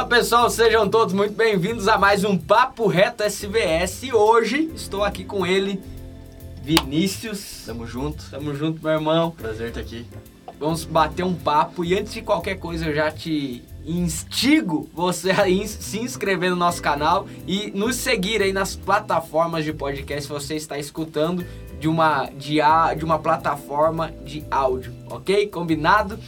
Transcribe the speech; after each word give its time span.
Olá 0.00 0.08
pessoal, 0.08 0.48
sejam 0.48 0.88
todos 0.88 1.12
muito 1.12 1.34
bem-vindos 1.34 1.86
a 1.86 1.98
mais 1.98 2.24
um 2.24 2.34
Papo 2.34 2.86
Reto 2.86 3.22
SVS. 3.22 4.04
E 4.04 4.14
hoje 4.14 4.70
estou 4.74 5.04
aqui 5.04 5.24
com 5.24 5.44
ele, 5.44 5.78
Vinícius. 6.62 7.64
Tamo 7.66 7.86
junto. 7.86 8.24
Tamo 8.30 8.54
junto, 8.54 8.82
meu 8.82 8.92
irmão. 8.92 9.30
Prazer 9.32 9.68
estar 9.68 9.80
aqui. 9.80 10.06
Vamos 10.58 10.84
bater 10.86 11.22
um 11.22 11.34
papo 11.34 11.84
e 11.84 11.98
antes 11.98 12.14
de 12.14 12.22
qualquer 12.22 12.58
coisa 12.58 12.86
eu 12.86 12.94
já 12.94 13.10
te 13.12 13.62
instigo 13.84 14.88
você 14.94 15.32
a 15.32 15.46
in- 15.50 15.66
se 15.66 15.98
inscrever 16.00 16.48
no 16.48 16.56
nosso 16.56 16.80
canal 16.80 17.28
e 17.46 17.70
nos 17.72 17.96
seguir 17.96 18.40
aí 18.40 18.54
nas 18.54 18.74
plataformas 18.74 19.66
de 19.66 19.72
podcast 19.74 20.22
se 20.22 20.28
você 20.30 20.54
está 20.56 20.78
escutando 20.78 21.44
de 21.78 21.86
uma, 21.86 22.24
de, 22.24 22.58
a- 22.58 22.94
de 22.94 23.04
uma 23.04 23.18
plataforma 23.18 24.10
de 24.24 24.42
áudio, 24.50 24.94
ok? 25.10 25.46
Combinado? 25.48 26.18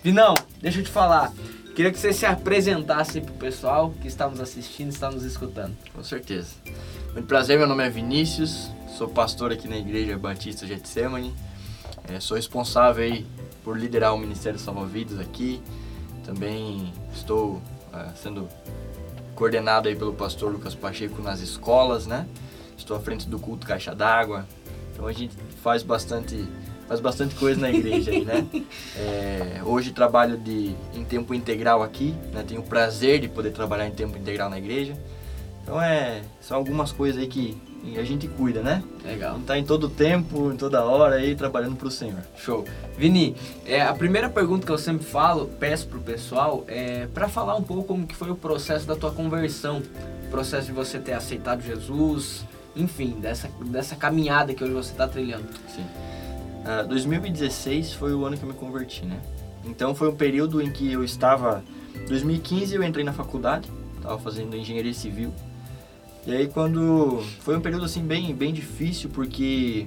Vinão, 0.00 0.34
deixa 0.62 0.78
eu 0.78 0.84
te 0.84 0.90
falar. 0.92 1.32
Queria 1.76 1.92
que 1.92 1.98
você 1.98 2.10
se 2.10 2.24
apresentasse 2.24 3.20
pro 3.20 3.34
pessoal 3.34 3.92
que 4.00 4.08
está 4.08 4.26
nos 4.26 4.40
assistindo, 4.40 4.88
está 4.88 5.10
nos 5.10 5.22
escutando. 5.24 5.76
Com 5.94 6.02
certeza. 6.02 6.54
Muito 7.12 7.26
prazer, 7.26 7.58
meu 7.58 7.66
nome 7.66 7.84
é 7.84 7.90
Vinícius, 7.90 8.70
sou 8.96 9.06
pastor 9.08 9.52
aqui 9.52 9.68
na 9.68 9.76
Igreja 9.76 10.16
Batista 10.16 10.66
Getsemane. 10.66 11.34
É, 12.08 12.18
sou 12.18 12.34
responsável 12.34 13.04
aí 13.04 13.26
por 13.62 13.78
liderar 13.78 14.14
o 14.14 14.18
Ministério 14.18 14.58
Salva 14.58 14.86
Vidas 14.86 15.20
aqui. 15.20 15.60
Também 16.24 16.90
estou 17.12 17.60
é, 17.92 18.08
sendo 18.16 18.48
coordenado 19.34 19.86
aí 19.86 19.94
pelo 19.94 20.14
pastor 20.14 20.50
Lucas 20.50 20.74
Pacheco 20.74 21.20
nas 21.20 21.40
escolas, 21.40 22.06
né? 22.06 22.26
Estou 22.78 22.96
à 22.96 23.00
frente 23.00 23.28
do 23.28 23.38
culto 23.38 23.66
Caixa 23.66 23.94
d'Água. 23.94 24.46
Então 24.94 25.06
a 25.06 25.12
gente 25.12 25.36
faz 25.62 25.82
bastante, 25.82 26.42
faz 26.88 27.00
bastante 27.00 27.34
coisa 27.34 27.60
na 27.60 27.70
igreja 27.70 28.10
aí, 28.10 28.24
né? 28.24 28.46
É, 28.98 29.60
hoje 29.64 29.92
trabalho 29.92 30.38
de, 30.38 30.74
em 30.94 31.04
tempo 31.04 31.34
integral 31.34 31.82
aqui, 31.82 32.14
né? 32.32 32.44
Tenho 32.46 32.60
o 32.60 32.64
prazer 32.64 33.20
de 33.20 33.28
poder 33.28 33.50
trabalhar 33.50 33.86
em 33.86 33.90
tempo 33.90 34.16
integral 34.16 34.48
na 34.48 34.58
igreja. 34.58 34.96
Então 35.62 35.80
é, 35.82 36.22
são 36.40 36.56
algumas 36.56 36.92
coisas 36.92 37.20
aí 37.20 37.26
que 37.26 37.56
a 37.96 38.02
gente 38.02 38.26
cuida, 38.26 38.62
né? 38.62 38.82
Legal. 39.04 39.34
Não 39.34 39.44
tá 39.44 39.58
em 39.58 39.64
todo 39.64 39.88
tempo, 39.88 40.52
em 40.52 40.56
toda 40.56 40.84
hora 40.84 41.16
aí 41.16 41.34
trabalhando 41.34 41.76
pro 41.76 41.90
Senhor. 41.90 42.22
Show. 42.36 42.64
Vini, 42.96 43.36
é, 43.64 43.82
a 43.82 43.92
primeira 43.92 44.28
pergunta 44.28 44.66
que 44.66 44.72
eu 44.72 44.78
sempre 44.78 45.04
falo, 45.04 45.46
peço 45.60 45.86
pro 45.88 46.00
pessoal, 46.00 46.64
é 46.66 47.06
para 47.12 47.28
falar 47.28 47.54
um 47.56 47.62
pouco 47.62 47.84
como 47.84 48.06
que 48.06 48.16
foi 48.16 48.30
o 48.30 48.36
processo 48.36 48.86
da 48.86 48.96
tua 48.96 49.12
conversão, 49.12 49.82
o 50.26 50.30
processo 50.30 50.66
de 50.66 50.72
você 50.72 50.98
ter 50.98 51.12
aceitado 51.12 51.62
Jesus, 51.62 52.44
enfim, 52.74 53.18
dessa, 53.20 53.48
dessa 53.66 53.94
caminhada 53.94 54.54
que 54.54 54.64
hoje 54.64 54.72
você 54.72 54.92
está 54.92 55.06
trilhando. 55.06 55.46
Sim. 55.68 55.84
Ah, 56.66 56.82
2016 56.82 57.92
foi 57.92 58.12
o 58.12 58.24
ano 58.24 58.36
que 58.36 58.42
eu 58.42 58.48
me 58.48 58.54
converti, 58.54 59.04
né? 59.04 59.20
Então 59.64 59.94
foi 59.94 60.08
um 60.08 60.16
período 60.16 60.60
em 60.60 60.68
que 60.68 60.92
eu 60.92 61.04
estava. 61.04 61.62
2015 62.08 62.74
eu 62.74 62.82
entrei 62.82 63.04
na 63.04 63.12
faculdade, 63.12 63.70
estava 63.94 64.18
fazendo 64.18 64.56
engenharia 64.56 64.92
civil. 64.92 65.32
E 66.26 66.32
aí 66.32 66.48
quando 66.48 67.24
foi 67.38 67.56
um 67.56 67.60
período 67.60 67.84
assim 67.84 68.02
bem 68.02 68.34
bem 68.34 68.52
difícil 68.52 69.08
porque 69.10 69.86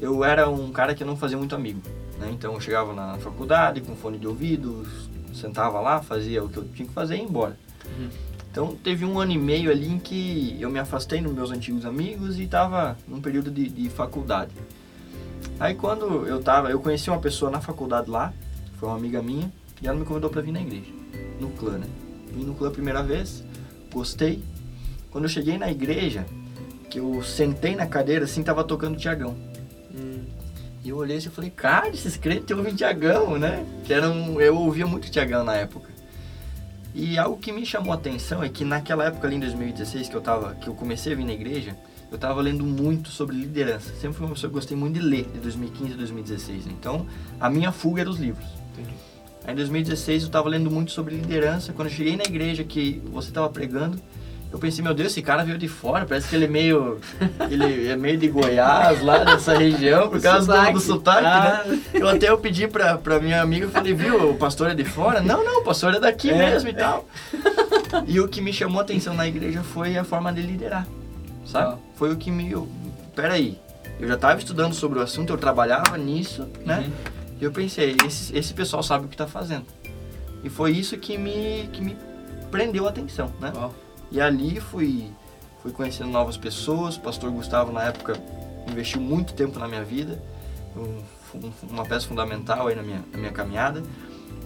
eu 0.00 0.24
era 0.24 0.50
um 0.50 0.72
cara 0.72 0.96
que 0.96 1.04
não 1.04 1.16
fazia 1.16 1.38
muito 1.38 1.54
amigo, 1.54 1.80
né? 2.18 2.28
Então 2.32 2.54
eu 2.54 2.60
chegava 2.60 2.92
na 2.92 3.16
faculdade 3.18 3.80
com 3.80 3.94
fone 3.94 4.18
de 4.18 4.26
ouvido, 4.26 4.84
sentava 5.32 5.80
lá, 5.80 6.02
fazia 6.02 6.42
o 6.42 6.48
que 6.48 6.56
eu 6.56 6.64
tinha 6.74 6.88
que 6.88 6.94
fazer 6.94 7.14
e 7.14 7.18
ia 7.18 7.24
embora. 7.24 7.56
Uhum. 7.84 8.08
Então 8.50 8.74
teve 8.74 9.04
um 9.04 9.20
ano 9.20 9.30
e 9.30 9.38
meio 9.38 9.70
ali 9.70 9.92
em 9.92 10.00
que 10.00 10.56
eu 10.58 10.70
me 10.70 10.80
afastei 10.80 11.20
dos 11.20 11.32
meus 11.32 11.52
antigos 11.52 11.86
amigos 11.86 12.36
e 12.40 12.44
estava 12.44 12.98
num 13.06 13.20
período 13.20 13.48
de, 13.48 13.68
de 13.68 13.88
faculdade. 13.88 14.50
Aí 15.58 15.74
quando 15.74 16.26
eu 16.26 16.42
tava, 16.42 16.70
eu 16.70 16.80
conheci 16.80 17.08
uma 17.08 17.18
pessoa 17.18 17.50
na 17.50 17.60
faculdade 17.60 18.10
lá, 18.10 18.32
foi 18.78 18.88
uma 18.88 18.96
amiga 18.96 19.22
minha, 19.22 19.50
e 19.80 19.86
ela 19.86 19.96
me 19.98 20.04
convidou 20.04 20.28
para 20.30 20.42
vir 20.42 20.52
na 20.52 20.60
igreja, 20.60 20.90
no 21.40 21.48
clã, 21.50 21.78
né? 21.78 21.86
Vim 22.32 22.44
no 22.44 22.54
clã 22.54 22.68
a 22.68 22.72
primeira 22.72 23.02
vez, 23.02 23.42
gostei. 23.92 24.42
Quando 25.10 25.24
eu 25.24 25.30
cheguei 25.30 25.56
na 25.56 25.70
igreja, 25.70 26.26
que 26.90 26.98
eu 26.98 27.22
sentei 27.22 27.74
na 27.74 27.86
cadeira 27.86 28.24
assim, 28.26 28.42
tava 28.42 28.62
tocando 28.64 28.98
Tiagão. 28.98 29.34
Hum, 29.94 30.24
E 30.84 30.90
eu 30.90 30.96
olhei 30.98 31.16
assim 31.16 31.28
e 31.28 31.32
falei, 31.32 31.50
cara, 31.50 31.88
esses 31.88 32.16
crentes 32.16 32.56
ouvem 32.56 32.74
Tiagão, 32.74 33.38
né? 33.38 33.64
Que 33.84 33.94
era 33.94 34.10
um, 34.10 34.40
eu 34.40 34.56
ouvia 34.56 34.86
muito 34.86 35.10
Tiagão 35.10 35.42
na 35.42 35.54
época. 35.54 35.88
E 36.94 37.18
algo 37.18 37.38
que 37.38 37.50
me 37.52 37.64
chamou 37.66 37.92
a 37.92 37.96
atenção 37.96 38.42
é 38.42 38.48
que 38.48 38.64
naquela 38.64 39.04
época 39.04 39.26
ali 39.26 39.36
em 39.36 39.40
2016 39.40 40.08
que 40.08 40.14
eu 40.14 40.20
tava, 40.20 40.54
que 40.54 40.68
eu 40.68 40.74
comecei 40.74 41.12
a 41.12 41.16
vir 41.16 41.24
na 41.24 41.32
igreja, 41.32 41.76
eu 42.10 42.18
tava 42.18 42.40
lendo 42.40 42.64
muito 42.64 43.08
sobre 43.10 43.34
liderança. 43.36 43.92
Sempre 44.00 44.16
fui 44.18 44.26
uma 44.26 44.34
pessoa 44.34 44.48
que 44.50 44.54
gostei 44.54 44.76
muito 44.76 44.94
de 44.94 45.00
ler, 45.00 45.24
de 45.32 45.40
2015 45.40 45.92
a 45.94 45.96
2016. 45.96 46.66
Então, 46.68 47.06
a 47.40 47.50
minha 47.50 47.72
fuga 47.72 48.00
era 48.02 48.10
os 48.10 48.18
livros. 48.18 48.44
entendi. 48.72 48.94
Aí 49.44 49.52
em 49.52 49.56
2016 49.56 50.24
eu 50.24 50.28
tava 50.28 50.48
lendo 50.48 50.70
muito 50.70 50.90
sobre 50.92 51.14
liderança. 51.14 51.72
Quando 51.72 51.88
eu 51.88 51.94
cheguei 51.94 52.16
na 52.16 52.24
igreja 52.24 52.64
que 52.64 53.00
você 53.12 53.30
tava 53.30 53.48
pregando, 53.48 53.96
eu 54.52 54.58
pensei, 54.58 54.82
meu 54.82 54.94
Deus, 54.94 55.10
esse 55.12 55.22
cara 55.22 55.44
veio 55.44 55.58
de 55.58 55.68
fora, 55.68 56.04
parece 56.06 56.28
que 56.28 56.34
ele 56.36 56.46
é 56.46 56.48
meio. 56.48 56.98
ele 57.50 57.88
é 57.88 57.96
meio 57.96 58.16
de 58.16 58.28
Goiás, 58.28 59.02
lá 59.02 59.18
dessa 59.24 59.56
região, 59.56 60.08
por 60.10 60.20
causa 60.20 60.66
do, 60.66 60.72
do 60.72 60.80
sotaque, 60.80 61.26
Ah, 61.26 61.62
né? 61.66 61.80
Eu 61.94 62.08
até 62.08 62.28
eu 62.30 62.38
pedi 62.38 62.66
pra, 62.66 62.96
pra 62.98 63.20
minha 63.20 63.40
amiga, 63.42 63.66
eu 63.66 63.70
falei, 63.70 63.92
viu, 63.94 64.30
o 64.30 64.34
pastor 64.36 64.70
é 64.70 64.74
de 64.74 64.84
fora? 64.84 65.20
Não, 65.20 65.44
não, 65.44 65.60
o 65.60 65.64
pastor 65.64 65.94
é 65.94 66.00
daqui 66.00 66.30
É, 66.30 66.36
mesmo 66.50 66.68
e 66.70 66.74
tal. 66.74 67.06
E 68.06 68.20
o 68.20 68.28
que 68.28 68.40
me 68.42 68.52
chamou 68.52 68.80
a 68.80 68.82
atenção 68.82 69.14
na 69.14 69.26
igreja 69.26 69.62
foi 69.62 69.96
a 69.96 70.04
forma 70.04 70.32
de 70.32 70.42
liderar, 70.42 70.86
sabe? 71.46 71.74
Ah. 71.74 71.78
Foi 71.94 72.12
o 72.12 72.16
que 72.16 72.30
me... 72.30 72.50
Eu, 72.50 72.68
peraí, 73.14 73.58
eu 73.98 74.06
já 74.08 74.16
tava 74.16 74.38
estudando 74.38 74.74
sobre 74.74 74.98
o 74.98 75.02
assunto, 75.02 75.32
eu 75.32 75.38
trabalhava 75.38 75.96
nisso, 75.96 76.46
né? 76.64 76.80
Uhum. 76.86 76.92
E 77.40 77.44
eu 77.44 77.52
pensei, 77.52 77.96
esse, 78.06 78.36
esse 78.36 78.52
pessoal 78.54 78.82
sabe 78.82 79.06
o 79.06 79.08
que 79.08 79.16
tá 79.16 79.26
fazendo. 79.26 79.66
E 80.44 80.48
foi 80.50 80.72
isso 80.72 80.96
que 80.98 81.16
me, 81.18 81.68
que 81.72 81.82
me 81.82 81.96
prendeu 82.50 82.86
a 82.86 82.90
atenção, 82.90 83.32
né? 83.40 83.52
E 84.10 84.20
ali 84.20 84.60
fui, 84.60 85.10
fui 85.62 85.72
conhecendo 85.72 86.10
novas 86.10 86.36
pessoas. 86.36 86.96
O 86.96 87.00
pastor 87.00 87.30
Gustavo, 87.30 87.72
na 87.72 87.84
época, 87.84 88.14
investiu 88.70 89.00
muito 89.00 89.32
tempo 89.34 89.58
na 89.58 89.66
minha 89.68 89.82
vida. 89.84 90.22
Um- 90.76 91.00
uma 91.68 91.84
peça 91.84 92.06
fundamental 92.06 92.66
aí 92.68 92.74
na 92.74 92.82
minha, 92.82 93.04
na 93.12 93.18
minha 93.18 93.32
caminhada. 93.32 93.82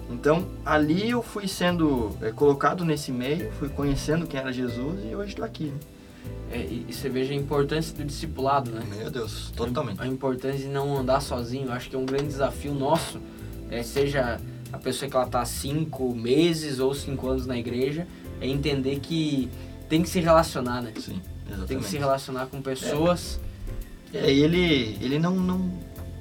Então, 0.09 0.45
ali 0.65 1.11
eu 1.11 1.21
fui 1.21 1.47
sendo 1.47 2.17
é, 2.21 2.31
colocado 2.31 2.83
nesse 2.83 3.11
meio, 3.13 3.49
fui 3.53 3.69
conhecendo 3.69 4.27
quem 4.27 4.39
era 4.39 4.51
Jesus 4.51 4.99
e 5.09 5.15
hoje 5.15 5.29
estou 5.29 5.45
aqui. 5.45 5.65
né? 5.65 5.79
É, 6.51 6.57
e, 6.57 6.85
e 6.89 6.93
você 6.93 7.09
veja 7.09 7.33
a 7.33 7.35
importância 7.35 7.95
do 7.95 8.03
discipulado, 8.03 8.71
né? 8.71 8.81
Meu 8.97 9.09
Deus, 9.09 9.51
totalmente. 9.55 10.01
A 10.01 10.07
importância 10.07 10.59
de 10.59 10.67
não 10.67 10.97
andar 10.97 11.21
sozinho. 11.21 11.67
Eu 11.67 11.73
acho 11.73 11.89
que 11.89 11.95
é 11.95 11.99
um 11.99 12.05
grande 12.05 12.25
desafio 12.25 12.73
nosso, 12.73 13.19
é, 13.69 13.81
seja 13.83 14.39
a 14.71 14.77
pessoa 14.77 15.09
que 15.09 15.15
ela 15.15 15.27
tá 15.27 15.43
cinco 15.45 16.13
meses 16.15 16.79
ou 16.79 16.93
cinco 16.93 17.29
anos 17.29 17.45
na 17.45 17.57
igreja, 17.57 18.07
é 18.39 18.47
entender 18.47 18.99
que 18.99 19.49
tem 19.89 20.01
que 20.01 20.09
se 20.09 20.19
relacionar, 20.19 20.81
né? 20.81 20.93
Sim, 20.95 21.21
exatamente. 21.45 21.67
Tem 21.67 21.79
que 21.79 21.85
se 21.85 21.97
relacionar 21.97 22.45
com 22.47 22.61
pessoas. 22.61 23.39
É, 24.13 24.31
ele, 24.31 24.97
ele 25.01 25.19
não, 25.19 25.35
não, 25.35 25.71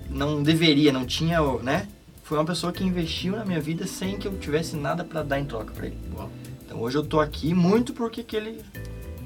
não 0.08 0.42
deveria, 0.42 0.92
não 0.92 1.04
tinha, 1.04 1.41
né? 1.62 1.88
Foi 2.22 2.38
uma 2.38 2.44
pessoa 2.44 2.72
que 2.72 2.84
investiu 2.84 3.36
na 3.36 3.44
minha 3.44 3.60
vida 3.60 3.86
sem 3.86 4.16
que 4.16 4.28
eu 4.28 4.38
tivesse 4.38 4.76
nada 4.76 5.02
para 5.04 5.22
dar 5.22 5.41
em 5.41 5.44
troca 5.44 5.72
para 5.72 5.86
ele. 5.86 5.98
Uau. 6.14 6.30
Então 6.64 6.80
hoje 6.80 6.97
eu 6.97 7.04
tô 7.04 7.18
aqui 7.18 7.52
muito 7.52 7.92
porque 7.92 8.20
aquele, 8.20 8.60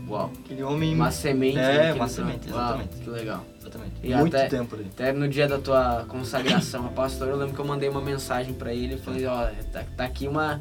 Uau. 0.08 0.30
aquele 0.44 0.62
homem... 0.62 0.94
Uma 0.94 1.10
semente. 1.10 1.58
É, 1.58 1.78
né, 1.78 1.92
uma 1.94 2.08
semente, 2.08 2.50
Uau, 2.50 2.58
exatamente. 2.60 2.96
que 2.96 3.10
legal. 3.10 3.44
Exatamente. 3.60 3.92
E 4.02 4.14
muito 4.14 4.36
até- 4.36 4.48
tempo 4.48 4.74
ali. 4.74 4.86
Até 4.92 5.12
no 5.12 5.28
dia 5.28 5.48
da 5.48 5.58
tua 5.58 6.04
consagração 6.08 6.86
a 6.86 6.88
pastor, 6.92 7.28
eu 7.28 7.36
lembro 7.36 7.54
que 7.54 7.60
eu 7.60 7.64
mandei 7.64 7.88
uma 7.88 8.00
mensagem 8.00 8.52
pra 8.54 8.72
ele 8.72 8.94
e 8.94 8.98
falei, 8.98 9.26
ó, 9.26 9.46
tá, 9.72 9.84
tá 9.96 10.04
aqui 10.04 10.28
uma, 10.28 10.60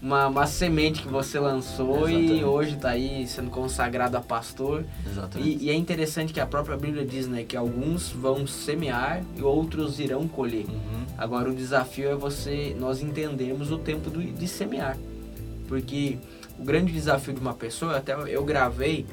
uma, 0.00 0.26
uma 0.26 0.46
semente 0.46 1.00
que 1.02 1.08
você 1.08 1.38
lançou 1.38 2.08
e 2.08 2.14
Exatamente. 2.16 2.44
hoje 2.44 2.76
tá 2.76 2.90
aí 2.90 3.26
sendo 3.26 3.50
consagrado 3.50 4.16
a 4.16 4.20
pastor. 4.20 4.84
Exatamente. 5.06 5.58
E, 5.62 5.66
e 5.66 5.70
é 5.70 5.74
interessante 5.74 6.32
que 6.32 6.40
a 6.40 6.46
própria 6.46 6.76
Bíblia 6.76 7.04
diz, 7.06 7.26
né, 7.26 7.44
que 7.44 7.56
alguns 7.56 8.10
vão 8.10 8.46
semear 8.46 9.22
e 9.36 9.42
outros 9.42 9.98
irão 9.98 10.28
colher. 10.28 10.66
Uhum. 10.66 11.02
Agora 11.16 11.48
o 11.48 11.54
desafio 11.54 12.10
é 12.10 12.14
você, 12.14 12.76
nós 12.78 13.00
entendermos 13.00 13.70
o 13.70 13.78
tempo 13.78 14.10
do- 14.10 14.22
de 14.22 14.46
semear. 14.48 14.98
Porque 15.68 16.18
o 16.58 16.64
grande 16.64 16.92
desafio 16.92 17.34
de 17.34 17.40
uma 17.40 17.54
pessoa, 17.54 17.96
até 17.96 18.14
eu 18.14 18.44
gravei 18.44 19.06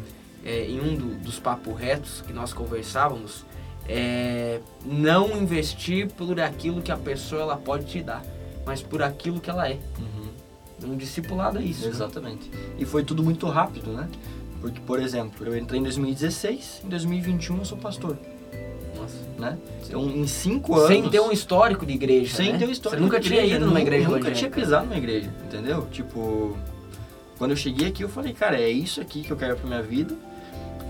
é, 0.45 0.65
em 0.65 0.80
um 0.80 0.95
do- 0.95 1.15
dos 1.24 1.38
papos 1.39 1.77
retos 1.77 2.24
que 2.25 2.31
nós 2.31 2.53
conversávamos, 2.53 3.44
é 3.88 4.59
não 4.86 5.36
investir 5.41 6.07
por 6.12 6.39
aquilo 6.39 6.81
que 6.81 6.91
a 6.91 6.97
pessoa 6.97 7.41
ela 7.41 7.57
pode 7.57 7.86
te 7.86 8.01
dar, 8.01 8.24
mas 8.65 8.81
por 8.81 9.01
aquilo 9.01 9.39
que 9.39 9.50
ela 9.50 9.68
é. 9.68 9.77
Uhum. 9.97 10.91
Um 10.94 10.95
discipulado 10.95 11.57
é 11.59 11.62
isso. 11.63 11.83
né? 11.83 11.89
Exatamente. 11.89 12.50
E 12.77 12.86
foi 12.86 13.03
tudo 13.03 13.21
muito 13.21 13.47
rápido, 13.47 13.92
né? 13.92 14.07
Porque, 14.62 14.80
por 14.81 15.00
exemplo, 15.01 15.45
eu 15.45 15.57
entrei 15.57 15.80
em 15.80 15.83
2016, 15.83 16.81
em 16.85 16.89
2021 16.89 17.57
eu 17.57 17.65
sou 17.65 17.77
pastor, 17.77 18.18
Nossa. 18.95 19.15
né? 19.38 19.57
Então, 19.85 20.07
em 20.09 20.25
cinco 20.27 20.75
anos... 20.75 20.88
Sem 20.88 21.09
ter 21.09 21.19
um 21.19 21.31
histórico 21.31 21.85
de 21.85 21.94
igreja. 21.94 22.35
Sem 22.38 22.53
né? 22.53 22.59
ter 22.59 22.68
um 22.68 22.71
histórico 22.71 23.01
Você 23.01 23.03
nunca 23.06 23.19
tinha 23.19 23.44
ido 23.44 23.62
numa 23.65 23.74
nu- 23.74 23.80
igreja 23.80 24.07
Nunca 24.07 24.31
tinha 24.31 24.50
pisado 24.51 24.85
numa 24.85 24.97
igreja, 24.97 25.30
entendeu? 25.45 25.88
Tipo, 25.92 26.57
quando 27.39 27.51
eu 27.51 27.57
cheguei 27.57 27.88
aqui 27.88 28.03
eu 28.03 28.09
falei, 28.09 28.33
cara, 28.33 28.59
é 28.59 28.69
isso 28.69 29.00
aqui 29.00 29.21
que 29.21 29.31
eu 29.31 29.38
quero 29.38 29.56
pra 29.56 29.65
minha 29.65 29.81
vida. 29.81 30.15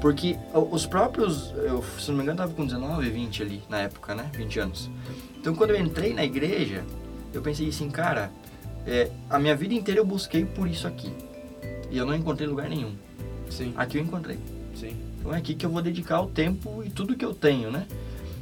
Porque 0.02 0.38
os 0.54 0.86
próprios, 0.86 1.54
eu, 1.58 1.84
se 2.00 2.10
não 2.10 2.18
me 2.18 2.24
engano, 2.24 2.40
eu 2.40 2.44
tava 2.44 2.54
com 2.54 2.66
19, 2.66 3.10
20 3.10 3.44
ali 3.44 3.62
na 3.70 3.82
época, 3.82 4.16
né? 4.16 4.30
20 4.34 4.60
anos. 4.60 4.90
Então 5.38 5.54
quando 5.54 5.72
eu 5.72 5.80
entrei 5.80 6.14
na 6.14 6.24
igreja, 6.24 6.84
eu 7.34 7.42
pensei 7.42 7.70
assim, 7.70 7.90
cara, 7.90 8.32
é, 8.88 9.12
a 9.30 9.38
minha 9.38 9.56
vida 9.56 9.74
inteira 9.74 10.00
eu 10.00 10.06
busquei 10.06 10.44
por 10.44 10.68
isso 10.68 10.88
aqui. 10.88 11.12
e 11.92 11.98
eu 11.98 12.06
não 12.06 12.16
encontrei 12.16 12.48
lugar 12.48 12.68
nenhum. 12.68 12.94
Sim. 13.50 13.74
Aqui 13.78 13.98
eu 13.98 14.04
encontrei. 14.04 14.40
Sim. 14.74 14.96
Então 15.20 15.34
é 15.34 15.38
aqui 15.38 15.54
que 15.54 15.66
eu 15.66 15.70
vou 15.70 15.82
dedicar 15.82 16.22
o 16.22 16.28
tempo 16.28 16.84
e 16.84 16.90
tudo 16.90 17.16
que 17.16 17.26
eu 17.26 17.34
tenho, 17.34 17.70
né? 17.70 17.86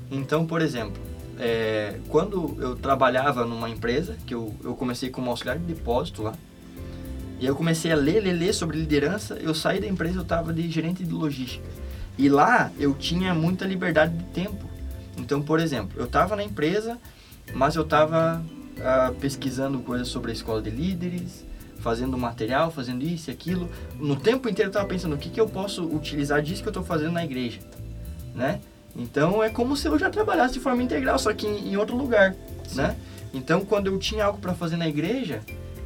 Então, 0.10 0.46
por 0.46 0.62
exemplo, 0.62 1.02
é, 1.40 2.00
quando 2.08 2.56
eu 2.60 2.76
trabalhava 2.76 3.46
numa 3.46 3.70
empresa, 3.70 4.16
que 4.26 4.34
eu, 4.34 4.54
eu 4.64 4.76
comecei 4.76 5.10
como 5.10 5.30
auxiliar 5.30 5.58
de 5.58 5.66
depósito 5.66 6.24
lá, 6.24 6.34
e 7.40 7.46
eu 7.46 7.56
comecei 7.56 7.92
a 7.92 7.96
ler, 7.96 8.22
ler, 8.22 8.34
ler 8.34 8.54
sobre 8.54 8.78
liderança, 8.78 9.36
eu 9.36 9.54
saí 9.54 9.80
da 9.80 9.88
empresa, 9.88 10.18
eu 10.18 10.24
estava 10.24 10.52
de 10.52 10.70
gerente 10.70 11.04
de 11.04 11.12
logística. 11.12 11.66
E 12.18 12.30
lá 12.30 12.72
eu 12.80 12.96
tinha 12.96 13.34
muita 13.34 13.66
liberdade 13.66 14.18
de 14.18 14.24
tempo. 14.26 14.66
Então, 15.18 15.42
por 15.42 15.60
exemplo, 15.60 16.00
eu 16.00 16.06
estava 16.06 16.36
na 16.36 16.44
empresa, 16.44 16.98
mas 17.54 17.76
eu 17.76 17.84
estava 17.84 18.44
ah, 18.82 19.14
pesquisando 19.20 19.80
coisas 19.80 20.08
sobre 20.08 20.32
a 20.32 20.34
escola 20.34 20.62
de 20.62 20.72
líderes, 20.72 21.46
fazendo 21.80 22.18
material, 22.18 22.72
fazendo 22.72 23.04
isso 23.04 23.30
e 23.30 23.34
aquilo. 23.34 23.70
No 23.96 24.16
tempo 24.16 24.50
inteiro 24.50 24.68
eu 24.68 24.72
estava 24.72 24.88
pensando 24.88 25.14
o 25.14 25.18
que, 25.18 25.30
que 25.30 25.40
eu 25.40 25.48
posso 25.48 25.84
utilizar 25.86 26.42
disso 26.42 26.62
que 26.62 26.68
eu 26.68 26.72
estou 26.72 26.84
fazendo 26.84 27.12
na 27.12 27.24
igreja, 27.24 27.60
né? 28.36 28.60
Então 28.96 29.44
é 29.44 29.50
como 29.50 29.78
se 29.78 29.88
eu 29.88 29.98
já 29.98 30.10
trabalhasse 30.10 30.56
de 30.56 30.60
forma 30.60 30.82
integral, 30.82 31.20
só 31.20 31.32
que 31.34 31.46
em, 31.46 31.74
em 31.74 31.78
outro 31.78 31.96
lugar, 31.96 32.36
Sim. 32.68 32.78
né? 32.78 32.96
Então 33.34 33.64
quando 33.64 33.88
eu 33.88 33.98
tinha 34.00 34.26
algo 34.26 34.40
para 34.40 34.56
fazer 34.56 34.76
na 34.76 34.88
igreja, 34.88 35.42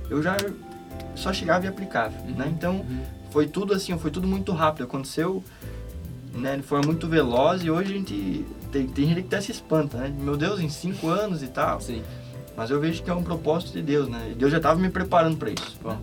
eu 0.09 0.23
já 0.23 0.37
só 1.15 1.31
chegava 1.33 1.65
e 1.65 1.67
aplicava, 1.69 2.15
né? 2.35 2.47
Então 2.55 2.77
Uhum. 2.77 3.01
foi 3.31 3.47
tudo 3.47 3.73
assim, 3.73 3.97
foi 3.97 4.11
tudo 4.11 4.27
muito 4.27 4.51
rápido, 4.51 4.83
aconteceu 4.85 5.43
né, 6.33 6.55
de 6.55 6.63
forma 6.63 6.85
muito 6.87 7.07
veloz 7.07 7.63
e 7.63 7.69
hoje 7.69 7.93
a 7.93 7.97
gente 7.97 8.45
tem, 8.71 8.87
tem 8.87 9.05
gente 9.07 9.21
que 9.21 9.27
até 9.27 9.41
se 9.41 9.51
espanta, 9.51 9.97
né? 9.97 10.13
Meu 10.17 10.37
Deus, 10.37 10.59
em 10.61 10.69
cinco 10.69 11.07
anos 11.09 11.43
e 11.43 11.47
tal. 11.47 11.81
Sim. 11.81 12.01
Mas 12.55 12.69
eu 12.69 12.79
vejo 12.79 13.03
que 13.03 13.09
é 13.09 13.13
um 13.13 13.23
propósito 13.23 13.73
de 13.73 13.81
Deus, 13.81 14.07
né? 14.07 14.29
E 14.31 14.35
Deus 14.35 14.51
já 14.51 14.57
estava 14.57 14.79
me 14.79 14.89
preparando 14.89 15.37
para 15.37 15.49
isso. 15.49 15.77
Bom. 15.81 15.99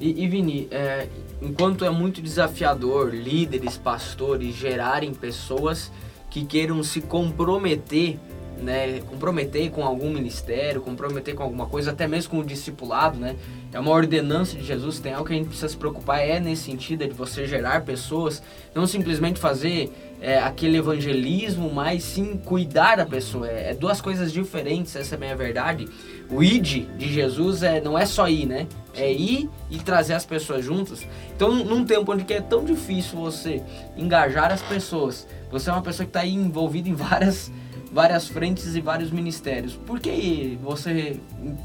E, 0.00 0.24
e 0.24 0.28
Vini, 0.28 0.66
é, 0.70 1.08
enquanto 1.42 1.84
é 1.84 1.90
muito 1.90 2.20
desafiador 2.22 3.14
líderes, 3.14 3.76
pastores 3.76 4.54
gerarem 4.56 5.12
pessoas 5.14 5.92
que 6.30 6.44
queiram 6.44 6.82
se 6.82 7.00
comprometer, 7.00 8.18
né, 8.62 9.00
comprometer 9.00 9.70
com 9.70 9.84
algum 9.84 10.10
ministério, 10.10 10.80
comprometer 10.80 11.34
com 11.34 11.42
alguma 11.42 11.66
coisa, 11.66 11.90
até 11.90 12.06
mesmo 12.06 12.30
com 12.30 12.38
o 12.38 12.44
discipulado, 12.44 13.18
né? 13.18 13.36
É 13.72 13.78
uma 13.78 13.90
ordenança 13.90 14.56
de 14.56 14.64
Jesus, 14.64 14.98
tem 14.98 15.12
algo 15.12 15.26
que 15.26 15.32
a 15.32 15.36
gente 15.36 15.46
precisa 15.46 15.68
se 15.68 15.76
preocupar 15.76 16.20
é 16.20 16.40
nesse 16.40 16.62
sentido, 16.62 17.02
é 17.02 17.06
de 17.06 17.14
você 17.14 17.46
gerar 17.46 17.82
pessoas, 17.82 18.42
não 18.74 18.86
simplesmente 18.86 19.38
fazer 19.38 19.92
é, 20.20 20.38
aquele 20.38 20.78
evangelismo, 20.78 21.72
mas 21.72 22.02
sim 22.02 22.36
cuidar 22.36 22.96
da 22.96 23.06
pessoa. 23.06 23.48
É, 23.48 23.70
é 23.70 23.74
duas 23.74 24.00
coisas 24.00 24.32
diferentes, 24.32 24.94
essa 24.94 25.14
é 25.14 25.18
bem 25.18 25.30
a 25.30 25.34
verdade. 25.34 25.88
O 26.30 26.42
id 26.42 26.86
de 26.96 27.12
Jesus 27.12 27.62
é, 27.62 27.80
não 27.80 27.98
é 27.98 28.04
só 28.04 28.28
ir, 28.28 28.46
né? 28.46 28.66
É 28.94 29.10
ir 29.10 29.48
e 29.70 29.78
trazer 29.78 30.14
as 30.14 30.26
pessoas 30.26 30.64
juntos. 30.64 31.06
Então, 31.34 31.54
num 31.54 31.84
tempo 31.84 32.12
onde 32.12 32.24
que 32.24 32.34
é 32.34 32.40
tão 32.40 32.64
difícil 32.64 33.18
você 33.18 33.62
engajar 33.96 34.52
as 34.52 34.62
pessoas, 34.62 35.26
você 35.50 35.70
é 35.70 35.72
uma 35.72 35.82
pessoa 35.82 36.04
que 36.04 36.10
está 36.10 36.24
envolvida 36.26 36.88
em 36.88 36.94
várias 36.94 37.50
várias 37.92 38.28
frentes 38.28 38.74
e 38.76 38.80
vários 38.80 39.10
ministérios. 39.10 39.74
Por 39.74 39.98
que 39.98 40.58
você 40.62 41.18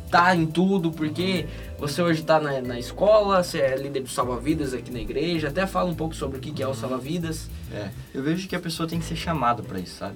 tá 0.10 0.36
em 0.36 0.45
tudo? 0.45 0.92
Por 0.92 1.10
que 1.10 1.45
você 1.77 2.01
hoje 2.01 2.22
está 2.22 2.39
na, 2.39 2.62
na 2.62 2.80
escola? 2.80 3.44
Você 3.44 3.60
é 3.60 3.75
líder 3.75 4.01
do 4.01 4.10
salva-vidas 4.10 4.74
aqui 4.74 4.92
na 4.92 5.00
igreja? 5.00 5.50
Até 5.50 5.68
fala 5.68 5.89
um 5.89 5.95
pouco 5.95 6.16
sobre 6.16 6.38
o 6.38 6.42
que 6.42 6.62
é 6.62 6.68
o 6.68 6.74
salva-vidas. 6.74 7.50
É, 7.72 7.89
eu 8.13 8.24
vejo 8.24 8.48
que 8.48 8.56
a 8.56 8.60
pessoa 8.60 8.88
tem 8.89 9.00
que 9.00 9.06
ser 9.06 9.16
chamada 9.16 9.62
para 9.62 9.80
isso, 9.80 9.98
sabe? 9.98 10.16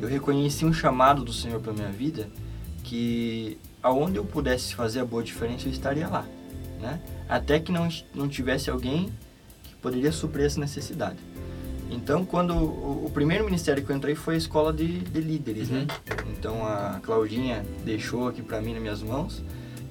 Eu 0.00 0.08
reconheci 0.08 0.64
um 0.64 0.72
chamado 0.72 1.24
do 1.24 1.32
Senhor 1.32 1.60
para 1.60 1.72
minha 1.72 1.90
vida 1.90 2.28
que 2.82 3.58
aonde 3.82 4.16
eu 4.16 4.24
pudesse 4.24 4.74
fazer 4.74 5.00
a 5.00 5.04
boa 5.04 5.22
diferença 5.22 5.66
eu 5.66 5.72
estaria 5.72 6.08
lá, 6.08 6.26
né? 6.80 7.00
Até 7.28 7.60
que 7.60 7.70
não, 7.70 7.88
não 8.14 8.28
tivesse 8.28 8.70
alguém 8.70 9.10
que 9.62 9.74
poderia 9.76 10.10
suprir 10.10 10.46
essa 10.46 10.58
necessidade. 10.58 11.18
Então, 11.90 12.24
quando 12.24 12.54
o, 12.54 13.06
o 13.06 13.10
primeiro 13.12 13.44
ministério 13.44 13.84
que 13.84 13.90
eu 13.90 13.96
entrei 13.96 14.14
foi 14.14 14.34
a 14.34 14.38
escola 14.38 14.72
de, 14.72 15.00
de 15.00 15.20
líderes, 15.20 15.68
né? 15.68 15.86
Então 16.32 16.64
a 16.66 17.00
Claudinha 17.02 17.64
deixou 17.84 18.28
aqui 18.28 18.42
para 18.42 18.60
mim 18.60 18.72
nas 18.72 18.80
minhas 18.82 19.02
mãos. 19.02 19.42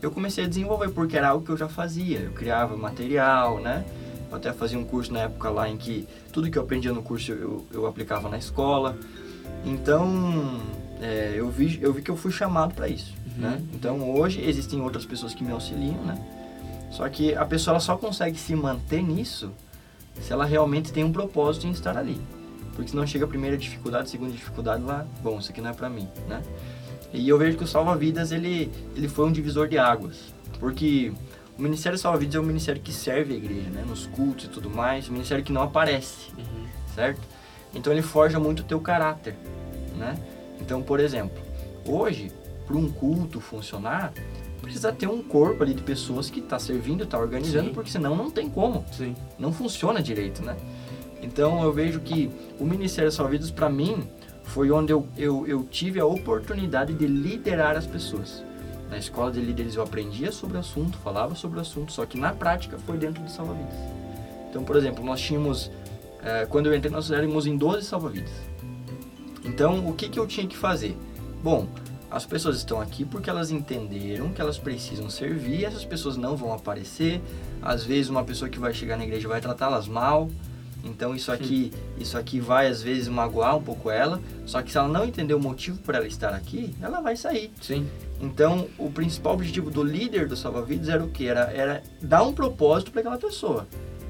Eu 0.02 0.10
comecei 0.10 0.46
a 0.46 0.48
desenvolver 0.48 0.90
porque 0.90 1.18
era 1.18 1.28
algo 1.30 1.46
que 1.46 1.52
eu 1.52 1.58
já 1.58 1.68
fazia. 1.68 2.20
Eu 2.20 2.32
criava 2.32 2.78
material, 2.78 3.60
né? 3.60 3.84
Eu 4.32 4.38
até 4.38 4.54
fazia 4.54 4.80
um 4.80 4.86
curso 4.86 5.12
na 5.12 5.22
época 5.22 5.50
lá 5.50 5.68
em 5.70 5.76
que 5.76 6.08
tudo 6.32 6.50
que 6.50 6.58
eu 6.58 6.62
aprendia 6.64 6.94
no 6.94 7.04
curso 7.04 7.32
eu, 7.34 7.66
eu 7.74 7.86
aplicava 7.86 8.30
na 8.30 8.38
escola. 8.38 8.98
Então, 9.66 10.62
é, 11.02 11.34
eu, 11.36 11.50
vi, 11.50 11.80
eu 11.82 11.92
vi 11.94 12.02
que 12.02 12.10
eu 12.12 12.16
fui 12.16 12.32
chamado 12.32 12.74
para 12.74 12.88
isso, 12.88 13.14
Uhum. 13.36 13.42
né? 13.42 13.62
Então, 13.74 14.10
hoje 14.18 14.42
existem 14.42 14.82
outras 14.82 15.06
pessoas 15.06 15.34
que 15.34 15.44
me 15.44 15.52
auxiliam, 15.52 16.02
né? 16.04 16.18
Só 16.92 17.08
que 17.10 17.36
a 17.36 17.46
pessoa 17.46 17.74
ela 17.74 17.80
só 17.80 17.96
consegue 17.98 18.38
se 18.38 18.56
manter 18.56 19.04
nisso 19.04 19.52
se 20.22 20.34
ela 20.34 20.46
realmente 20.46 20.92
tem 20.92 21.04
um 21.04 21.12
propósito 21.12 21.68
em 21.68 21.72
estar 21.72 21.98
ali. 21.98 22.20
Porque 22.76 22.92
senão 22.92 23.06
chega 23.06 23.26
a 23.26 23.28
primeira 23.28 23.58
dificuldade, 23.58 24.06
a 24.06 24.08
segunda 24.08 24.32
dificuldade 24.32 24.84
lá, 24.84 25.06
bom, 25.22 25.40
isso 25.40 25.52
aqui 25.52 25.62
não 25.62 25.70
é 25.70 25.74
pra 25.74 25.90
mim, 25.90 26.08
né? 26.28 26.42
E 27.12 27.28
eu 27.28 27.38
vejo 27.38 27.58
que 27.58 27.64
o 27.64 27.68
Salva-Vidas, 27.68 28.32
ele, 28.32 28.72
ele 28.96 29.08
foi 29.08 29.26
um 29.26 29.32
divisor 29.32 29.68
de 29.68 29.78
águas. 29.78 30.34
Porque 30.60 31.12
o 31.58 31.62
Ministério 31.62 31.98
Salva-Vidas 31.98 32.36
é 32.36 32.40
um 32.40 32.44
ministério 32.44 32.82
que 32.82 32.94
serve 32.94 33.34
a 33.34 33.38
igreja, 33.38 33.70
né? 33.70 33.84
Nos 33.88 34.06
cultos 34.08 34.46
e 34.46 34.48
tudo 34.48 34.70
mais, 34.70 35.10
um 35.10 35.14
ministério 35.14 35.44
que 35.44 35.52
não 35.52 35.64
aparece, 35.64 36.32
certo? 36.96 37.22
Então 37.74 37.92
ele 37.92 38.02
forja 38.02 38.40
muito 38.40 38.62
o 38.62 38.64
teu 38.64 38.80
caráter, 38.80 39.36
né? 39.98 40.18
Então, 40.62 40.82
por 40.82 41.00
exemplo, 41.00 41.38
hoje, 41.86 42.32
para 42.66 42.78
um 42.78 42.92
culto 42.92 43.40
funcionar, 43.40 44.14
precisa 44.62 44.92
ter 44.92 45.08
um 45.08 45.22
corpo 45.22 45.64
ali 45.64 45.74
de 45.74 45.82
pessoas 45.82 46.30
que 46.30 46.40
está 46.40 46.60
servindo, 46.60 47.04
está 47.04 47.18
organizando, 47.18 47.68
Sim. 47.68 47.74
porque 47.74 47.90
senão 47.90 48.16
não 48.16 48.30
tem 48.30 48.50
como 48.50 48.86
Sim. 48.92 49.16
não 49.38 49.52
funciona 49.52 50.02
direito, 50.02 50.44
né? 50.44 50.56
Então 51.22 51.62
eu 51.64 51.72
vejo 51.74 52.00
que 52.00 52.30
o 52.60 52.66
Ministério 52.66 53.12
Salvidos 53.12 53.52
para 53.52 53.70
mim 53.70 54.08
foi 54.44 54.72
onde 54.72 54.92
eu, 54.92 55.08
eu, 55.18 55.46
eu 55.48 55.64
tive 55.64 56.00
a 56.00 56.06
oportunidade 56.06 56.94
de 56.94 57.06
liderar 57.06 57.78
as 57.78 57.86
pessoas. 57.86 58.44
Na 58.90 58.98
escola 58.98 59.32
de 59.32 59.40
líderes 59.40 59.76
eu 59.76 59.84
aprendia 59.84 60.32
sobre 60.32 60.58
o 60.58 60.60
assunto, 60.60 60.98
falava 60.98 61.36
sobre 61.36 61.60
o 61.60 61.62
assunto, 61.62 61.92
só 61.92 62.06
que 62.06 62.18
na 62.18 62.34
prática 62.34 62.78
foi 62.80 62.98
dentro 62.98 63.22
do 63.22 63.30
salva-vidas. 63.30 63.76
Então, 64.50 64.64
por 64.64 64.76
exemplo, 64.76 65.06
nós 65.06 65.22
tínhamos, 65.22 65.70
eh, 66.24 66.48
quando 66.50 66.66
eu 66.66 66.76
entrei, 66.76 66.92
nós 66.92 67.12
éramos 67.12 67.46
em 67.46 67.56
12 67.56 67.86
salva-vidas. 67.86 68.32
Então, 69.46 69.88
o 69.88 69.94
que, 69.94 70.10
que 70.10 70.20
eu 70.20 70.26
tinha 70.26 70.48
que 70.48 70.58
fazer? 70.58 70.98
Bom, 71.44 71.68
as 72.12 72.26
pessoas 72.26 72.58
estão 72.58 72.82
aqui 72.82 73.06
porque 73.06 73.30
elas 73.30 73.52
entenderam 73.52 74.32
que 74.34 74.42
elas 74.42 74.58
precisam 74.58 75.10
servir, 75.10 75.66
essas 75.66 75.86
pessoas 75.86 76.18
não 76.18 76.36
vão 76.36 76.54
aparecer. 76.54 77.22
Às 77.62 77.84
vezes 77.84 78.10
uma 78.10 78.24
pessoa 78.24 78.50
que 78.50 78.60
vai 78.60 78.74
chegar 78.74 78.98
na 78.98 79.04
igreja 79.04 79.28
vai 79.28 79.40
tratá-las 79.40 79.88
mal. 79.88 80.30
Então 80.84 81.14
isso 81.14 81.32
aqui, 81.32 81.72
isso 81.98 82.18
aqui 82.18 82.40
vai 82.40 82.68
às 82.68 82.82
vezes 82.82 83.08
magoar 83.10 83.58
um 83.58 83.62
pouco 83.62 83.92
ela, 83.92 84.22
só 84.46 84.62
que 84.62 84.72
se 84.72 84.78
ela 84.78 84.88
não 84.88 85.04
entender 85.04 85.34
o 85.34 85.40
motivo 85.40 85.78
para 85.80 85.98
ela 85.98 86.08
estar 86.08 86.34
aqui, 86.34 86.74
ela 86.82 87.02
vai 87.02 87.18
sair. 87.18 87.52
Sim. 87.62 87.88
Então, 88.22 88.68
o 88.78 88.90
principal 88.90 89.34
objetivo 89.34 89.70
do 89.70 89.84
líder 89.84 90.28
do 90.28 90.36
salva-vidas 90.36 90.90
era 90.90 91.04
o 91.04 91.10
que? 91.10 91.28
Era, 91.28 91.52
era 91.52 91.84
dar 92.02 92.24
um 92.24 92.34
propósito 92.34 92.92
para 92.92 93.02
aquela 93.02 93.18
pessoa 93.18 93.68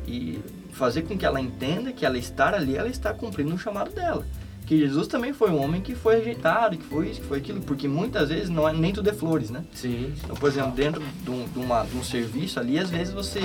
e 0.08 0.40
fazer 0.72 1.04
com 1.04 1.18
que 1.18 1.26
ela 1.26 1.40
entenda 1.42 1.92
que 1.92 2.06
ela 2.06 2.18
estar 2.18 2.54
ali, 2.54 2.76
ela 2.76 2.88
está 2.88 3.14
cumprindo 3.14 3.54
o 3.54 3.58
chamado 3.58 3.92
dela. 3.92 4.26
Que 4.70 4.78
Jesus 4.78 5.08
também 5.08 5.34
foi 5.34 5.50
um 5.50 5.60
homem 5.60 5.82
que 5.82 5.96
foi 5.96 6.18
rejeitado, 6.18 6.78
que 6.78 6.84
foi 6.86 7.10
isso, 7.10 7.22
que 7.22 7.26
foi 7.26 7.40
aquilo, 7.40 7.60
porque 7.62 7.88
muitas 7.88 8.30
vezes 8.30 8.50
não 8.50 8.70
é 8.70 8.72
nem 8.72 8.94
tudo 8.94 9.10
é 9.10 9.14
flores, 9.14 9.50
né? 9.50 9.64
Sim. 9.74 10.14
Então, 10.24 10.36
por 10.36 10.48
exemplo, 10.48 10.72
dentro 10.74 11.02
de 11.24 11.30
um, 11.32 11.44
de 11.48 11.58
uma- 11.58 11.84
de 11.86 11.98
um 11.98 12.04
serviço 12.04 12.60
ali, 12.60 12.78
às 12.78 12.88
vezes 12.88 13.12
você. 13.12 13.40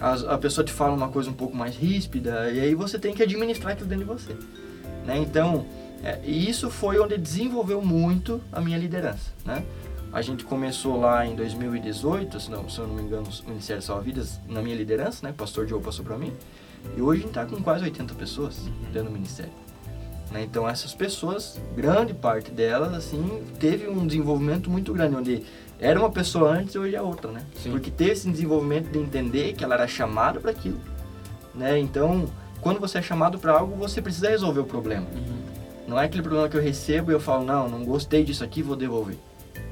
A, 0.00 0.34
a 0.34 0.38
pessoa 0.38 0.64
te 0.64 0.72
fala 0.72 0.94
uma 0.94 1.08
coisa 1.08 1.28
um 1.28 1.32
pouco 1.32 1.56
mais 1.56 1.74
ríspida, 1.76 2.48
e 2.52 2.60
aí 2.60 2.76
você 2.76 2.96
tem 2.96 3.12
que 3.12 3.24
administrar 3.24 3.72
aquilo 3.72 3.88
dentro 3.88 4.04
de 4.04 4.10
você. 4.12 4.36
Né? 5.04 5.18
Então, 5.18 5.66
é, 6.00 6.20
isso 6.24 6.70
foi 6.70 6.96
onde 7.00 7.18
desenvolveu 7.18 7.82
muito 7.82 8.40
a 8.52 8.60
minha 8.60 8.78
liderança. 8.78 9.32
Né? 9.44 9.64
A 10.12 10.22
gente 10.22 10.44
começou 10.44 10.96
lá 11.00 11.26
em 11.26 11.34
2018, 11.34 12.38
se, 12.38 12.48
não, 12.52 12.70
se 12.70 12.78
eu 12.78 12.86
não 12.86 12.94
me 12.94 13.02
engano, 13.02 13.26
o 13.44 13.48
Ministério 13.48 13.82
Salva 13.82 14.02
Vidas, 14.02 14.38
na 14.48 14.62
minha 14.62 14.76
liderança, 14.76 15.26
né? 15.26 15.30
O 15.32 15.34
pastor 15.34 15.66
Diogo 15.66 15.84
passou 15.84 16.04
para 16.04 16.16
mim. 16.16 16.32
E 16.96 17.02
hoje 17.02 17.22
a 17.22 17.26
gente 17.26 17.30
está 17.36 17.46
com 17.46 17.60
quase 17.60 17.82
80 17.82 18.14
pessoas 18.14 18.60
dentro 18.92 19.08
do 19.08 19.10
ministério. 19.10 19.50
Né? 20.32 20.42
Então 20.42 20.68
essas 20.68 20.94
pessoas, 20.94 21.60
grande 21.76 22.14
parte 22.14 22.50
delas, 22.50 22.94
assim, 22.94 23.42
teve 23.60 23.86
um 23.88 24.06
desenvolvimento 24.06 24.70
muito 24.70 24.92
grande, 24.92 25.14
onde 25.14 25.42
era 25.78 25.98
uma 25.98 26.10
pessoa 26.10 26.50
antes 26.52 26.74
e 26.74 26.78
hoje 26.78 26.96
é 26.96 27.02
outra, 27.02 27.30
né? 27.30 27.44
Sim. 27.62 27.70
Porque 27.72 27.90
teve 27.90 28.12
esse 28.12 28.30
desenvolvimento 28.30 28.90
de 28.90 28.98
entender 28.98 29.52
que 29.52 29.62
ela 29.62 29.74
era 29.74 29.86
chamada 29.86 30.40
para 30.40 30.50
aquilo, 30.50 30.80
né? 31.54 31.78
Então, 31.78 32.26
quando 32.60 32.80
você 32.80 32.98
é 32.98 33.02
chamado 33.02 33.38
para 33.38 33.52
algo, 33.52 33.74
você 33.76 34.00
precisa 34.00 34.30
resolver 34.30 34.60
o 34.60 34.64
problema. 34.64 35.06
Uhum. 35.12 35.42
Não 35.88 36.00
é 36.00 36.04
aquele 36.04 36.22
problema 36.22 36.48
que 36.48 36.56
eu 36.56 36.62
recebo 36.62 37.10
e 37.10 37.14
eu 37.14 37.20
falo, 37.20 37.44
não, 37.44 37.68
não 37.68 37.84
gostei 37.84 38.24
disso 38.24 38.44
aqui, 38.44 38.62
vou 38.62 38.76
devolver. 38.76 39.16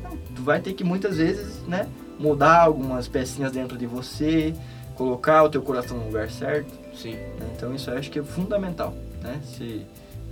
Não, 0.02 0.16
tu 0.34 0.42
vai 0.42 0.60
ter 0.60 0.74
que 0.74 0.82
muitas 0.82 1.16
vezes, 1.16 1.62
né, 1.68 1.86
mudar 2.18 2.60
algumas 2.60 3.08
pecinhas 3.08 3.52
dentro 3.52 3.78
de 3.78 3.86
você, 3.86 4.52
colocar 4.96 5.44
o 5.44 5.48
teu 5.48 5.62
coração 5.62 5.96
no 5.96 6.06
lugar 6.06 6.28
certo. 6.28 6.74
Sim. 6.94 7.16
Então 7.56 7.74
isso 7.74 7.88
eu 7.88 7.96
acho 7.96 8.10
que 8.10 8.18
é 8.18 8.22
fundamental, 8.22 8.92
né? 9.22 9.40
Se 9.44 9.86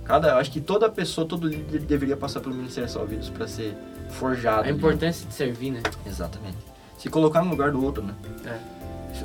cada, 0.09 0.29
eu 0.29 0.37
acho 0.37 0.49
que 0.51 0.59
toda 0.59 0.89
pessoa, 0.89 1.27
todo 1.27 1.47
líder 1.47 1.81
deveria 1.81 2.17
passar 2.17 2.39
pelo 2.39 2.55
Ministério 2.55 2.89
Salvidos 2.89 3.29
para 3.29 3.47
ser 3.47 3.77
forjado. 4.09 4.61
A 4.61 4.63
ali. 4.63 4.71
importância 4.71 5.27
de 5.27 5.33
servir, 5.35 5.69
né? 5.69 5.81
Exatamente. 6.03 6.57
Se 6.97 7.09
colocar 7.11 7.43
no 7.43 7.51
lugar 7.51 7.71
do 7.71 7.83
outro, 7.83 8.01
né? 8.03 8.15
É. 8.43 8.57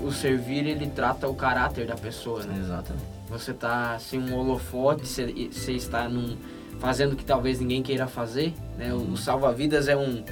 o 0.03 0.13
servir 0.13 0.67
ele 0.67 0.87
trata 0.87 1.27
o 1.27 1.35
caráter 1.35 1.87
da 1.87 1.95
pessoa, 1.95 2.43
né? 2.45 2.55
Exatamente. 2.61 3.05
Você 3.31 3.55
tá 3.55 3.95
assim 3.95 4.19
um 4.19 4.37
holofote, 4.37 5.07
você, 5.07 5.49
você 5.51 5.73
está 5.73 6.07
num, 6.07 6.37
fazendo 6.79 7.15
o 7.15 7.17
que 7.17 7.25
talvez 7.25 7.59
ninguém 7.61 7.83
queira 7.83 8.07
fazer, 8.07 8.53
né? 8.77 8.93
O, 8.93 9.13
o 9.13 9.17
salva-vidas 9.17 9.89
é 9.89 9.97
um 9.97 10.23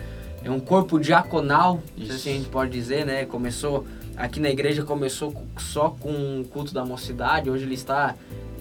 é 0.45 0.51
um 0.51 0.61
corpo 0.61 0.99
diaconal, 1.01 1.81
se 1.97 2.03
Isso. 2.03 2.13
assim 2.13 2.31
a 2.31 2.35
gente 2.35 2.49
pode 2.51 2.71
dizer, 2.73 3.07
né? 3.07 3.25
Começou 3.25 3.87
aqui 4.17 4.39
na 4.39 4.51
igreja 4.51 4.83
começou 4.85 5.33
co- 5.33 5.45
só 5.59 5.89
com 5.99 6.41
o 6.41 6.45
culto 6.45 6.75
da 6.75 6.85
mocidade, 6.85 7.49
hoje 7.49 7.65
ele 7.65 7.75
está 7.75 8.15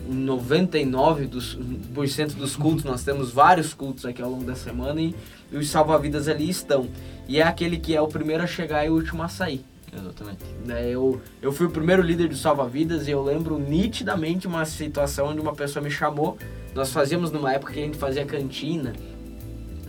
99% 0.09 1.27
dos, 1.27 1.57
por 1.93 2.07
cento 2.07 2.35
dos 2.35 2.55
cultos, 2.55 2.83
nós 2.83 3.03
temos 3.03 3.31
vários 3.31 3.73
cultos 3.73 4.05
aqui 4.05 4.21
ao 4.21 4.29
longo 4.29 4.43
da 4.43 4.55
semana 4.55 5.01
e, 5.01 5.15
e 5.51 5.57
os 5.57 5.69
salva-vidas 5.69 6.27
ali 6.27 6.49
estão. 6.49 6.87
E 7.27 7.39
é 7.39 7.43
aquele 7.43 7.77
que 7.77 7.95
é 7.95 8.01
o 8.01 8.07
primeiro 8.07 8.43
a 8.43 8.47
chegar 8.47 8.85
e 8.85 8.89
o 8.89 8.93
último 8.93 9.23
a 9.23 9.27
sair. 9.27 9.63
Exatamente. 9.93 10.39
né? 10.65 10.89
Eu, 10.89 11.21
eu 11.41 11.51
fui 11.51 11.65
o 11.65 11.69
primeiro 11.69 12.01
líder 12.01 12.29
do 12.29 12.35
Salva-Vidas 12.35 13.07
e 13.07 13.11
eu 13.11 13.21
lembro 13.21 13.59
nitidamente 13.59 14.47
uma 14.47 14.63
situação 14.63 15.27
onde 15.27 15.41
uma 15.41 15.53
pessoa 15.53 15.83
me 15.83 15.91
chamou. 15.91 16.37
Nós 16.73 16.91
fazíamos 16.93 17.29
numa 17.29 17.53
época 17.53 17.73
que 17.73 17.79
a 17.79 17.83
gente 17.83 17.97
fazia 17.97 18.25
cantina 18.25 18.93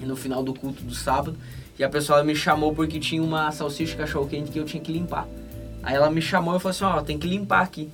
e 0.00 0.04
no 0.04 0.16
final 0.16 0.42
do 0.42 0.52
culto 0.52 0.82
do 0.82 0.94
sábado. 0.94 1.36
E 1.78 1.84
a 1.84 1.88
pessoa 1.88 2.22
me 2.24 2.34
chamou 2.34 2.74
porque 2.74 2.98
tinha 2.98 3.22
uma 3.22 3.50
salsicha 3.52 3.96
cachorro 3.96 4.26
quente 4.26 4.50
que 4.50 4.58
eu 4.58 4.64
tinha 4.64 4.82
que 4.82 4.92
limpar. 4.92 5.26
Aí 5.82 5.94
ela 5.94 6.10
me 6.10 6.20
chamou 6.20 6.56
e 6.56 6.60
falou 6.60 6.70
assim: 6.70 6.84
Ó, 6.84 7.00
tem 7.00 7.18
que 7.18 7.26
limpar 7.26 7.62
aqui. 7.62 7.88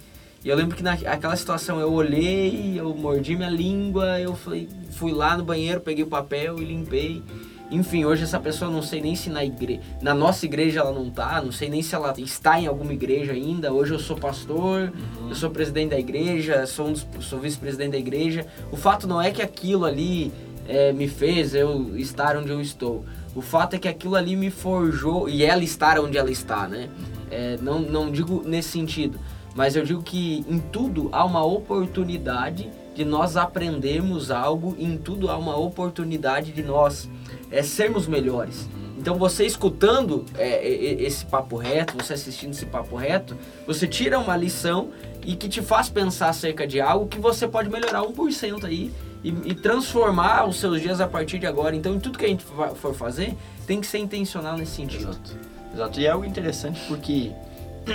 E 0.45 0.49
eu 0.49 0.57
lembro 0.57 0.76
que 0.76 0.83
naquela 0.83 1.35
situação 1.37 1.80
eu 1.80 1.92
olhei, 1.92 2.75
eu 2.78 2.95
mordi 2.95 3.35
minha 3.37 3.50
língua, 3.50 4.21
eu 4.21 4.35
fui, 4.37 4.68
fui 4.92 5.12
lá 5.12 5.37
no 5.37 5.45
banheiro, 5.45 5.80
peguei 5.80 6.04
o 6.04 6.07
papel 6.07 6.61
e 6.61 6.64
limpei. 6.64 7.23
Enfim, 7.71 8.04
hoje 8.07 8.23
essa 8.23 8.40
pessoa 8.40 8.71
não 8.71 8.80
sei 8.80 9.00
nem 9.02 9.14
se 9.14 9.28
na 9.28 9.45
igreja, 9.45 9.80
na 10.00 10.14
nossa 10.14 10.47
igreja 10.47 10.80
ela 10.80 10.92
não 10.92 11.11
tá, 11.11 11.42
não 11.42 11.52
sei 11.52 11.68
nem 11.68 11.83
se 11.83 11.95
ela 11.95 12.14
está 12.16 12.59
em 12.59 12.66
alguma 12.66 12.95
igreja 12.95 13.33
ainda. 13.33 13.71
Hoje 13.73 13.92
eu 13.92 13.99
sou 13.99 14.16
pastor, 14.16 14.90
eu 15.28 15.35
sou 15.35 15.50
presidente 15.50 15.90
da 15.90 15.99
igreja, 15.99 16.64
sou, 16.66 16.87
um 16.87 16.92
dos- 16.92 17.07
sou 17.21 17.38
vice-presidente 17.38 17.90
da 17.90 17.99
igreja. 17.99 18.47
O 18.73 18.76
fato 18.76 19.07
não 19.07 19.21
é 19.21 19.30
que 19.30 19.42
aquilo 19.42 19.85
ali 19.85 20.33
eh, 20.66 20.92
me 20.92 21.09
fez 21.09 21.54
eu 21.54 21.95
estar 21.99 22.37
onde 22.38 22.49
eu 22.50 22.61
estou. 22.61 23.04
O 23.35 23.42
fato 23.42 23.75
é 23.75 23.78
que 23.78 23.88
aquilo 23.88 24.14
ali 24.16 24.35
me 24.35 24.50
forjou 24.50 25.28
e 25.28 25.42
ela 25.45 25.62
estar 25.62 25.99
onde 25.99 26.16
ela 26.16 26.30
está, 26.30 26.66
né? 26.68 26.88
Eh, 27.30 27.59
não, 27.61 27.80
não 27.80 28.11
digo 28.11 28.42
nesse 28.47 28.71
sentido, 28.71 29.18
mas 29.54 29.76
eu 29.76 29.84
digo 29.84 30.02
que 30.02 30.44
em 30.48 30.58
tudo 30.58 31.08
há 31.12 31.24
uma 31.24 31.44
oportunidade 31.44 32.70
de 32.94 33.04
nós 33.04 33.36
aprendermos 33.36 34.30
algo, 34.30 34.74
e 34.78 34.84
em 34.84 34.96
tudo 34.96 35.30
há 35.30 35.36
uma 35.36 35.56
oportunidade 35.56 36.52
de 36.52 36.62
nós 36.62 37.08
eh, 37.50 37.62
sermos 37.62 38.06
melhores. 38.06 38.68
Então 38.98 39.16
você 39.16 39.46
escutando 39.46 40.26
é, 40.36 40.48
é, 40.48 40.68
é, 40.68 41.02
esse 41.02 41.24
papo 41.24 41.56
reto, 41.56 41.94
você 41.96 42.14
assistindo 42.14 42.50
esse 42.50 42.66
papo 42.66 42.96
reto, 42.96 43.36
você 43.66 43.86
tira 43.86 44.18
uma 44.18 44.36
lição 44.36 44.90
e 45.24 45.36
que 45.36 45.48
te 45.48 45.62
faz 45.62 45.88
pensar 45.88 46.30
acerca 46.30 46.66
de 46.66 46.80
algo 46.80 47.06
que 47.06 47.18
você 47.18 47.46
pode 47.46 47.70
melhorar 47.70 48.02
1% 48.02 48.64
aí 48.64 48.92
e, 49.22 49.28
e 49.28 49.54
transformar 49.54 50.48
os 50.48 50.58
seus 50.58 50.80
dias 50.82 51.00
a 51.00 51.06
partir 51.06 51.38
de 51.38 51.46
agora. 51.46 51.76
Então 51.76 51.94
em 51.94 52.00
tudo 52.00 52.18
que 52.18 52.24
a 52.24 52.28
gente 52.28 52.44
for 52.74 52.92
fazer, 52.94 53.36
tem 53.66 53.80
que 53.80 53.86
ser 53.86 53.98
intencional 53.98 54.58
nesse 54.58 54.72
sentido. 54.72 55.10
Exato. 55.10 55.36
Exato. 55.72 56.00
E 56.00 56.06
é 56.06 56.10
algo 56.10 56.24
interessante 56.24 56.80
porque 56.88 57.30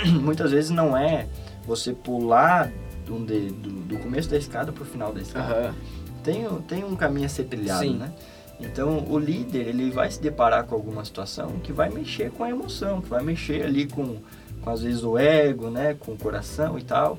muitas 0.20 0.50
vezes 0.50 0.70
não 0.70 0.96
é 0.96 1.26
você 1.66 1.92
pular 1.92 2.70
do, 3.06 3.18
do, 3.18 3.70
do 3.70 3.98
começo 3.98 4.28
da 4.28 4.36
escada 4.36 4.72
pro 4.72 4.84
final 4.84 5.12
da 5.12 5.20
escada. 5.20 5.54
Aham. 5.68 5.74
Tem, 6.22 6.46
um- 6.48 6.60
tem 6.62 6.84
um 6.84 6.96
caminho 6.96 7.26
a 7.26 7.28
ser 7.28 7.44
trilhado, 7.44 7.84
Sim. 7.84 7.96
né? 7.96 8.12
Então 8.60 9.04
o 9.10 9.18
líder 9.18 9.66
ele 9.68 9.90
vai 9.90 10.10
se 10.10 10.20
deparar 10.20 10.64
com 10.64 10.74
alguma 10.74 11.04
situação 11.04 11.50
que 11.62 11.72
vai 11.72 11.90
mexer 11.90 12.30
com 12.30 12.44
a 12.44 12.48
emoção, 12.50 13.00
que 13.02 13.08
vai 13.08 13.22
mexer 13.22 13.62
ali 13.64 13.86
com, 13.86 14.16
com 14.62 14.70
às 14.70 14.80
vezes 14.82 15.02
o 15.02 15.18
ego, 15.18 15.68
né, 15.70 15.94
com 15.98 16.12
o 16.12 16.16
coração 16.16 16.78
e 16.78 16.82
tal. 16.82 17.18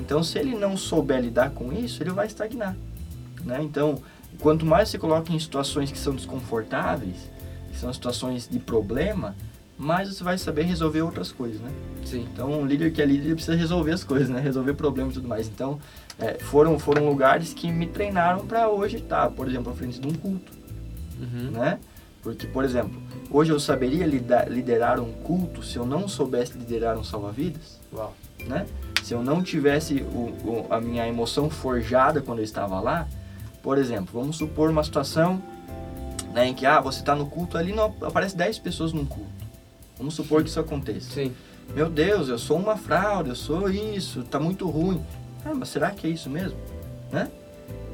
Então 0.00 0.22
se 0.22 0.36
ele 0.38 0.54
não 0.56 0.76
souber 0.76 1.20
lidar 1.20 1.50
com 1.50 1.72
isso, 1.72 2.02
ele 2.02 2.10
vai 2.10 2.26
estagnar, 2.26 2.76
né? 3.44 3.62
Então 3.62 4.02
quanto 4.40 4.66
mais 4.66 4.88
se 4.88 4.98
coloca 4.98 5.32
em 5.32 5.38
situações 5.38 5.92
que 5.92 5.98
são 5.98 6.14
desconfortáveis, 6.14 7.30
que 7.70 7.78
são 7.78 7.90
situações 7.92 8.48
de 8.50 8.58
problema, 8.58 9.34
mais 9.76 10.08
você 10.08 10.22
vai 10.22 10.38
saber 10.38 10.62
resolver 10.62 11.02
outras 11.02 11.32
coisas, 11.32 11.60
né? 11.60 11.70
Sim. 12.04 12.26
Então, 12.32 12.50
um 12.52 12.66
líder 12.66 12.92
que 12.92 13.02
é 13.02 13.06
líder 13.06 13.34
precisa 13.34 13.56
resolver 13.56 13.92
as 13.92 14.04
coisas, 14.04 14.28
né? 14.28 14.40
Resolver 14.40 14.74
problemas 14.74 15.12
e 15.12 15.16
tudo 15.16 15.28
mais. 15.28 15.48
Então, 15.48 15.78
é, 16.18 16.34
foram, 16.38 16.78
foram 16.78 17.06
lugares 17.08 17.52
que 17.52 17.70
me 17.72 17.86
treinaram 17.86 18.46
para 18.46 18.68
hoje 18.68 18.96
estar, 18.98 19.30
por 19.30 19.48
exemplo, 19.48 19.72
à 19.72 19.74
frente 19.74 19.98
de 20.00 20.06
um 20.06 20.12
culto, 20.12 20.52
Uhum. 21.20 21.50
né? 21.50 21.78
Porque, 22.22 22.46
por 22.46 22.64
exemplo, 22.64 23.00
hoje 23.30 23.52
eu 23.52 23.60
saberia 23.60 24.06
liderar 24.48 24.98
um 25.00 25.12
culto 25.12 25.62
se 25.62 25.76
eu 25.76 25.84
não 25.84 26.08
soubesse 26.08 26.56
liderar 26.56 26.96
um 26.96 27.04
salva-vidas, 27.04 27.78
né? 28.46 28.66
Se 29.02 29.12
eu 29.12 29.22
não 29.22 29.42
tivesse 29.42 30.02
o, 30.02 30.18
o- 30.48 30.66
a 30.70 30.80
minha 30.80 31.06
emoção 31.06 31.50
forjada 31.50 32.22
quando 32.22 32.38
eu 32.38 32.44
estava 32.44 32.80
lá, 32.80 33.06
por 33.62 33.76
exemplo, 33.76 34.18
vamos 34.18 34.36
supor 34.36 34.70
uma 34.70 34.82
situação 34.82 35.42
né, 36.32 36.48
em 36.48 36.54
que 36.54 36.64
ah, 36.66 36.80
você 36.80 37.00
está 37.00 37.14
no 37.14 37.26
culto 37.26 37.56
ali 37.58 37.72
não 37.72 37.94
aparece 38.02 38.36
10 38.36 38.58
pessoas 38.58 38.92
num 38.92 39.04
culto. 39.04 39.30
Vamos 40.04 40.16
supor 40.16 40.42
que 40.42 40.50
isso 40.50 40.60
aconteça. 40.60 41.14
Sim. 41.14 41.32
Meu 41.74 41.88
Deus, 41.88 42.28
eu 42.28 42.38
sou 42.38 42.58
uma 42.58 42.76
fraude, 42.76 43.30
eu 43.30 43.34
sou 43.34 43.70
isso, 43.70 44.22
tá 44.22 44.38
muito 44.38 44.68
ruim. 44.68 45.02
Ah, 45.42 45.54
mas 45.54 45.70
será 45.70 45.90
que 45.92 46.06
é 46.06 46.10
isso 46.10 46.28
mesmo? 46.28 46.58
Né? 47.10 47.30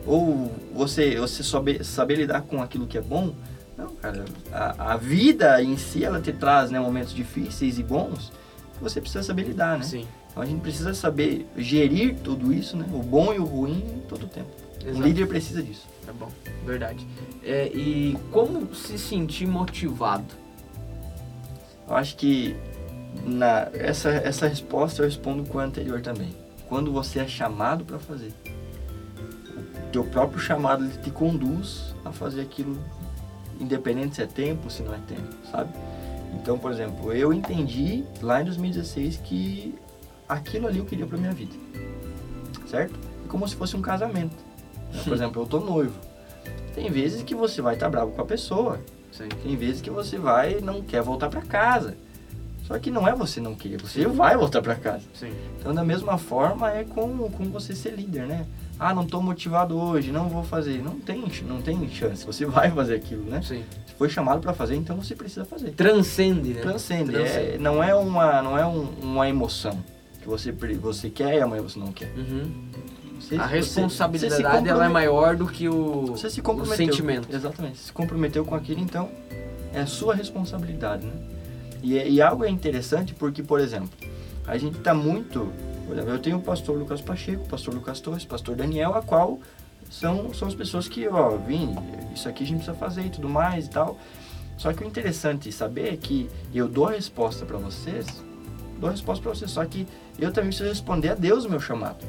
Ou 0.04 0.52
você, 0.74 1.14
você 1.14 1.44
saber, 1.44 1.84
saber 1.84 2.16
lidar 2.16 2.42
com 2.42 2.60
aquilo 2.60 2.84
que 2.84 2.98
é 2.98 3.00
bom? 3.00 3.32
Não, 3.78 3.94
cara, 3.94 4.24
a, 4.50 4.94
a 4.94 4.96
vida 4.96 5.62
em 5.62 5.76
si, 5.76 6.04
ela 6.04 6.20
te 6.20 6.32
traz 6.32 6.72
né, 6.72 6.80
momentos 6.80 7.14
difíceis 7.14 7.78
e 7.78 7.82
bons 7.84 8.32
que 8.76 8.82
você 8.82 9.00
precisa 9.00 9.22
saber 9.22 9.44
lidar, 9.44 9.78
né? 9.78 9.84
Sim. 9.84 10.04
Então 10.32 10.42
a 10.42 10.46
gente 10.46 10.62
precisa 10.62 10.92
saber 10.94 11.46
gerir 11.56 12.16
tudo 12.24 12.52
isso, 12.52 12.76
né? 12.76 12.86
O 12.92 13.04
bom 13.04 13.32
e 13.32 13.38
o 13.38 13.44
ruim 13.44 14.02
todo 14.08 14.24
o 14.24 14.28
tempo. 14.28 14.50
Um 14.84 14.88
Exato. 14.88 15.06
líder 15.06 15.28
precisa 15.28 15.62
disso. 15.62 15.86
Tá 16.04 16.12
bom, 16.12 16.28
verdade. 16.66 17.06
É, 17.44 17.68
e 17.68 18.18
como 18.32 18.74
se 18.74 18.98
sentir 18.98 19.46
motivado? 19.46 20.49
Eu 21.90 21.96
acho 21.96 22.16
que 22.16 22.56
na, 23.26 23.68
essa, 23.74 24.10
essa 24.10 24.46
resposta 24.46 25.02
eu 25.02 25.06
respondo 25.06 25.44
com 25.44 25.58
a 25.58 25.64
anterior 25.64 26.00
também. 26.00 26.30
Quando 26.68 26.92
você 26.92 27.18
é 27.18 27.26
chamado 27.26 27.84
para 27.84 27.98
fazer. 27.98 28.32
O 29.88 29.90
teu 29.90 30.04
próprio 30.04 30.38
chamado 30.38 30.84
ele 30.84 30.96
te 30.98 31.10
conduz 31.10 31.92
a 32.04 32.12
fazer 32.12 32.42
aquilo, 32.42 32.78
independente 33.60 34.14
se 34.14 34.22
é 34.22 34.26
tempo, 34.26 34.70
se 34.70 34.84
não 34.84 34.94
é 34.94 34.98
tempo, 34.98 35.34
sabe? 35.50 35.72
Então, 36.34 36.56
por 36.56 36.70
exemplo, 36.70 37.12
eu 37.12 37.32
entendi 37.32 38.04
lá 38.22 38.40
em 38.40 38.44
2016 38.44 39.16
que 39.24 39.74
aquilo 40.28 40.68
ali 40.68 40.78
eu 40.78 40.84
queria 40.84 41.04
para 41.06 41.18
minha 41.18 41.32
vida, 41.32 41.56
certo? 42.68 42.94
É 43.24 43.28
como 43.28 43.48
se 43.48 43.56
fosse 43.56 43.76
um 43.76 43.82
casamento. 43.82 44.36
né? 44.92 45.02
Por 45.02 45.12
exemplo, 45.12 45.42
eu 45.42 45.46
tô 45.46 45.58
noivo. 45.58 45.98
Tem 46.72 46.88
vezes 46.88 47.24
que 47.24 47.34
você 47.34 47.60
vai 47.60 47.74
estar 47.74 47.88
bravo 47.88 48.12
com 48.12 48.22
a 48.22 48.24
pessoa, 48.24 48.78
Sim. 49.12 49.28
tem 49.42 49.56
vezes 49.56 49.80
que 49.80 49.90
você 49.90 50.18
vai 50.18 50.58
e 50.58 50.60
não 50.60 50.82
quer 50.82 51.02
voltar 51.02 51.28
para 51.28 51.42
casa. 51.42 51.96
Só 52.64 52.78
que 52.78 52.90
não 52.90 53.06
é 53.08 53.12
você 53.12 53.40
não 53.40 53.54
querer, 53.56 53.80
você 53.82 54.06
vai 54.06 54.36
voltar 54.36 54.62
para 54.62 54.76
casa. 54.76 55.02
Sim. 55.12 55.32
Então, 55.58 55.74
da 55.74 55.82
mesma 55.82 56.16
forma, 56.16 56.70
é 56.70 56.84
com, 56.84 57.28
com 57.30 57.44
você 57.50 57.74
ser 57.74 57.90
líder, 57.94 58.26
né? 58.28 58.46
Ah, 58.78 58.94
não 58.94 59.04
tô 59.04 59.20
motivado 59.20 59.76
hoje, 59.76 60.12
não 60.12 60.28
vou 60.28 60.44
fazer. 60.44 60.80
Não 60.82 60.98
tem, 61.00 61.24
não 61.46 61.60
tem 61.60 61.88
chance, 61.90 62.24
você 62.24 62.46
vai 62.46 62.70
fazer 62.70 62.94
aquilo, 62.94 63.24
né? 63.24 63.42
Sim. 63.42 63.64
Se 63.86 63.94
foi 63.94 64.08
chamado 64.08 64.40
para 64.40 64.52
fazer, 64.54 64.76
então 64.76 64.96
você 64.96 65.16
precisa 65.16 65.44
fazer. 65.44 65.72
Transcende, 65.72 66.54
né? 66.54 66.60
Transcende, 66.62 67.10
Transcende. 67.12 67.50
É, 67.54 67.58
não 67.58 67.82
é, 67.82 67.92
uma, 67.94 68.40
não 68.40 68.56
é 68.56 68.64
um- 68.64 68.88
uma 69.02 69.28
emoção 69.28 69.76
que 70.22 70.28
você, 70.28 70.52
você 70.52 71.10
quer 71.10 71.38
e 71.38 71.40
amanhã 71.40 71.62
você 71.62 71.78
não 71.78 71.90
quer. 71.92 72.12
Uhum. 72.16 72.52
Você- 73.20 73.36
A 73.36 73.46
você- 73.46 73.54
responsabilidade 73.56 74.42
você 74.42 74.68
ela 74.68 74.86
é 74.86 74.88
maior 74.88 75.36
do 75.36 75.46
que 75.46 75.68
o, 75.68 76.06
Você 76.06 76.30
se 76.30 76.40
o 76.40 76.66
sentimento. 76.66 77.28
Exatamente. 77.30 77.78
Se 77.78 77.92
comprometeu 77.92 78.44
com 78.44 78.54
aquilo, 78.54 78.80
então 78.80 79.10
é 79.72 79.80
a 79.80 79.86
sua 79.86 80.14
responsabilidade, 80.14 81.04
né? 81.06 81.12
E, 81.82 81.94
e 81.96 82.22
algo 82.22 82.44
é 82.44 82.48
interessante 82.50 83.14
porque, 83.14 83.42
por 83.42 83.60
exemplo, 83.60 83.90
a 84.46 84.56
gente 84.58 84.78
está 84.78 84.94
muito. 84.94 85.52
Por 85.86 85.94
exemplo, 85.94 86.12
eu 86.12 86.18
tenho 86.18 86.36
o 86.38 86.42
pastor 86.42 86.78
Lucas 86.78 87.00
Pacheco, 87.00 87.44
o 87.44 87.48
pastor 87.48 87.74
Lucas 87.74 88.00
Torres, 88.00 88.22
o 88.24 88.28
pastor 88.28 88.54
Daniel, 88.56 88.94
a 88.94 89.02
qual 89.02 89.38
são, 89.90 90.32
são 90.32 90.46
as 90.48 90.54
pessoas 90.54 90.88
que, 90.88 91.06
ó, 91.08 91.36
vim, 91.36 91.74
isso 92.14 92.28
aqui 92.28 92.44
a 92.44 92.46
gente 92.46 92.58
precisa 92.58 92.76
fazer 92.76 93.06
e 93.06 93.10
tudo 93.10 93.28
mais 93.28 93.66
e 93.66 93.70
tal. 93.70 93.98
Só 94.56 94.72
que 94.72 94.84
o 94.84 94.86
interessante 94.86 95.50
saber 95.50 95.94
é 95.94 95.96
que 95.96 96.28
eu 96.54 96.68
dou 96.68 96.86
a 96.88 96.92
resposta 96.92 97.44
para 97.46 97.56
vocês, 97.58 98.06
dou 98.78 98.88
a 98.88 98.92
resposta 98.92 99.22
para 99.22 99.34
vocês, 99.34 99.50
só 99.50 99.64
que 99.64 99.86
eu 100.18 100.30
também 100.32 100.50
preciso 100.50 100.68
responder 100.68 101.08
a 101.10 101.14
Deus 101.14 101.44
o 101.44 101.50
meu 101.50 101.58
chamado. 101.60 102.04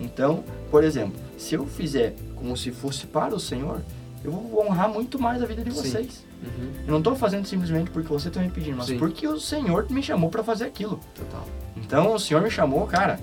Então, 0.00 0.44
por 0.70 0.84
exemplo, 0.84 1.18
se 1.38 1.54
eu 1.54 1.66
fizer 1.66 2.14
como 2.34 2.56
se 2.56 2.70
fosse 2.70 3.06
para 3.06 3.34
o 3.34 3.40
Senhor, 3.40 3.80
eu 4.24 4.32
vou 4.32 4.66
honrar 4.66 4.88
muito 4.88 5.18
mais 5.18 5.42
a 5.42 5.46
vida 5.46 5.62
de 5.62 5.70
vocês. 5.70 6.24
Uhum. 6.42 6.70
Eu 6.86 6.90
não 6.90 6.98
estou 6.98 7.14
fazendo 7.14 7.46
simplesmente 7.46 7.90
porque 7.90 8.08
você 8.08 8.28
está 8.28 8.40
me 8.40 8.50
pedindo, 8.50 8.76
mas 8.76 8.86
Sim. 8.86 8.98
porque 8.98 9.26
o 9.26 9.40
Senhor 9.40 9.86
me 9.90 10.02
chamou 10.02 10.28
para 10.28 10.42
fazer 10.42 10.64
aquilo. 10.64 11.00
Total. 11.14 11.46
Então, 11.76 12.14
o 12.14 12.18
Senhor 12.18 12.42
me 12.42 12.50
chamou, 12.50 12.86
cara. 12.86 13.18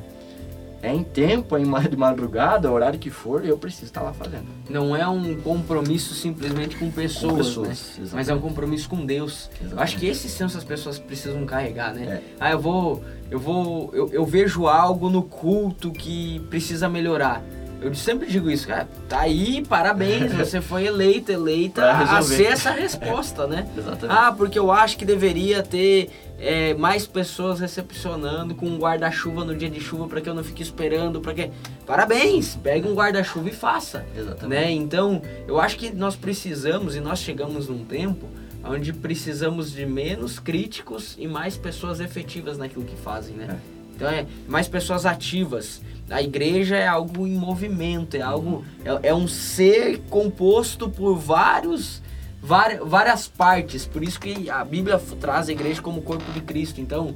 É 0.84 0.94
em 0.94 1.02
tempo, 1.02 1.56
é 1.56 1.62
de 1.88 1.96
madrugada, 1.96 2.70
horário 2.70 3.00
que 3.00 3.10
for, 3.10 3.46
eu 3.46 3.58
preciso 3.58 3.86
estar 3.86 4.02
lá 4.02 4.12
fazendo. 4.12 4.44
Não 4.70 4.94
é 4.94 5.08
um 5.08 5.40
compromisso 5.40 6.14
simplesmente 6.14 6.76
com 6.76 6.92
pessoas, 6.92 7.48
pessoas, 7.48 7.68
né? 7.68 7.74
exatamente. 7.74 8.16
Mas 8.16 8.28
é 8.28 8.34
um 8.34 8.42
compromisso 8.42 8.90
com 8.90 9.06
Deus. 9.06 9.50
Eu 9.72 9.80
acho 9.80 9.98
que 9.98 10.06
esses 10.06 10.30
sensos 10.30 10.58
as 10.58 10.64
pessoas 10.66 11.00
precisam 11.00 11.46
carregar, 11.46 11.94
né? 11.94 12.22
Ah, 12.38 12.52
eu 12.52 12.60
vou, 12.60 13.02
eu 13.32 13.40
vou, 13.40 13.92
eu, 13.94 14.10
eu 14.12 14.26
vejo 14.26 14.68
algo 14.68 15.10
no 15.10 15.24
culto 15.24 15.90
que 15.90 16.42
precisa 16.50 16.90
melhorar. 16.90 17.42
Eu 17.82 17.94
sempre 17.96 18.28
digo 18.28 18.50
isso, 18.50 18.68
cara, 18.68 18.88
tá 19.08 19.22
aí, 19.22 19.62
parabéns, 19.66 20.32
você 20.36 20.60
foi 20.62 20.86
eleito, 20.86 21.32
eleita 21.32 21.82
Pra 21.82 22.18
a 22.18 22.22
ser 22.22 22.48
essa 22.48 22.72
resposta, 22.72 23.48
né? 23.48 23.68
Exatamente. 23.78 24.20
Ah, 24.20 24.32
porque 24.32 24.60
eu 24.60 24.70
acho 24.70 24.98
que 24.98 25.06
deveria 25.06 25.64
ter 25.64 26.10
é, 26.44 26.74
mais 26.74 27.08
pessoas 27.08 27.60
recepcionando 27.60 28.54
com 28.54 28.68
um 28.68 28.78
guarda-chuva 28.78 29.46
no 29.46 29.56
dia 29.56 29.70
de 29.70 29.80
chuva 29.80 30.08
para 30.08 30.20
que 30.20 30.30
eu 30.30 30.34
não 30.34 30.44
fique 30.44 30.62
esperando, 30.62 31.22
para 31.22 31.34
que 31.34 31.50
parabéns, 31.86 32.56
pegue 32.62 32.88
um 32.88 32.94
guarda-chuva 32.94 33.50
e 33.50 33.54
faça, 33.54 34.06
Exatamente. 34.16 34.48
né? 34.50 34.72
Então, 34.72 35.22
eu 35.48 35.60
acho 35.60 35.78
que 35.78 35.92
nós 35.92 36.16
precisamos 36.16 36.96
e 36.96 37.00
nós 37.00 37.20
chegamos 37.20 37.70
num 37.70 37.86
tempo 37.86 38.28
onde 38.64 38.94
precisamos 38.94 39.72
de 39.72 39.86
menos 39.86 40.40
críticos 40.40 41.16
e 41.18 41.28
mais 41.28 41.58
pessoas 41.58 42.00
efetivas 42.00 42.58
naquilo 42.58 42.86
que 42.86 42.96
fazem, 42.96 43.36
né? 43.36 43.60
Então 43.96 44.08
é 44.10 44.26
mais 44.48 44.68
pessoas 44.68 45.06
ativas. 45.06 45.82
A 46.10 46.22
igreja 46.22 46.76
é 46.76 46.88
algo 46.88 47.28
em 47.28 47.36
movimento, 47.36 48.16
é 48.16 48.22
algo 48.22 48.66
é, 48.84 49.10
é 49.10 49.16
um 49.16 49.28
ser 49.28 50.00
composto 50.10 50.90
por 50.90 51.16
vários 51.16 52.02
vari- 52.44 52.80
várias 52.84 53.28
partes. 53.28 53.86
Por 53.88 54.04
isso 54.04 54.20
que 54.20 54.50
a 54.50 54.64
Bíblia 54.64 55.00
traz 55.20 55.48
a 55.50 55.52
igreja 55.54 55.82
como 55.82 56.02
corpo 56.02 56.30
de 56.34 56.42
Cristo. 56.42 56.82
Então, 56.82 57.16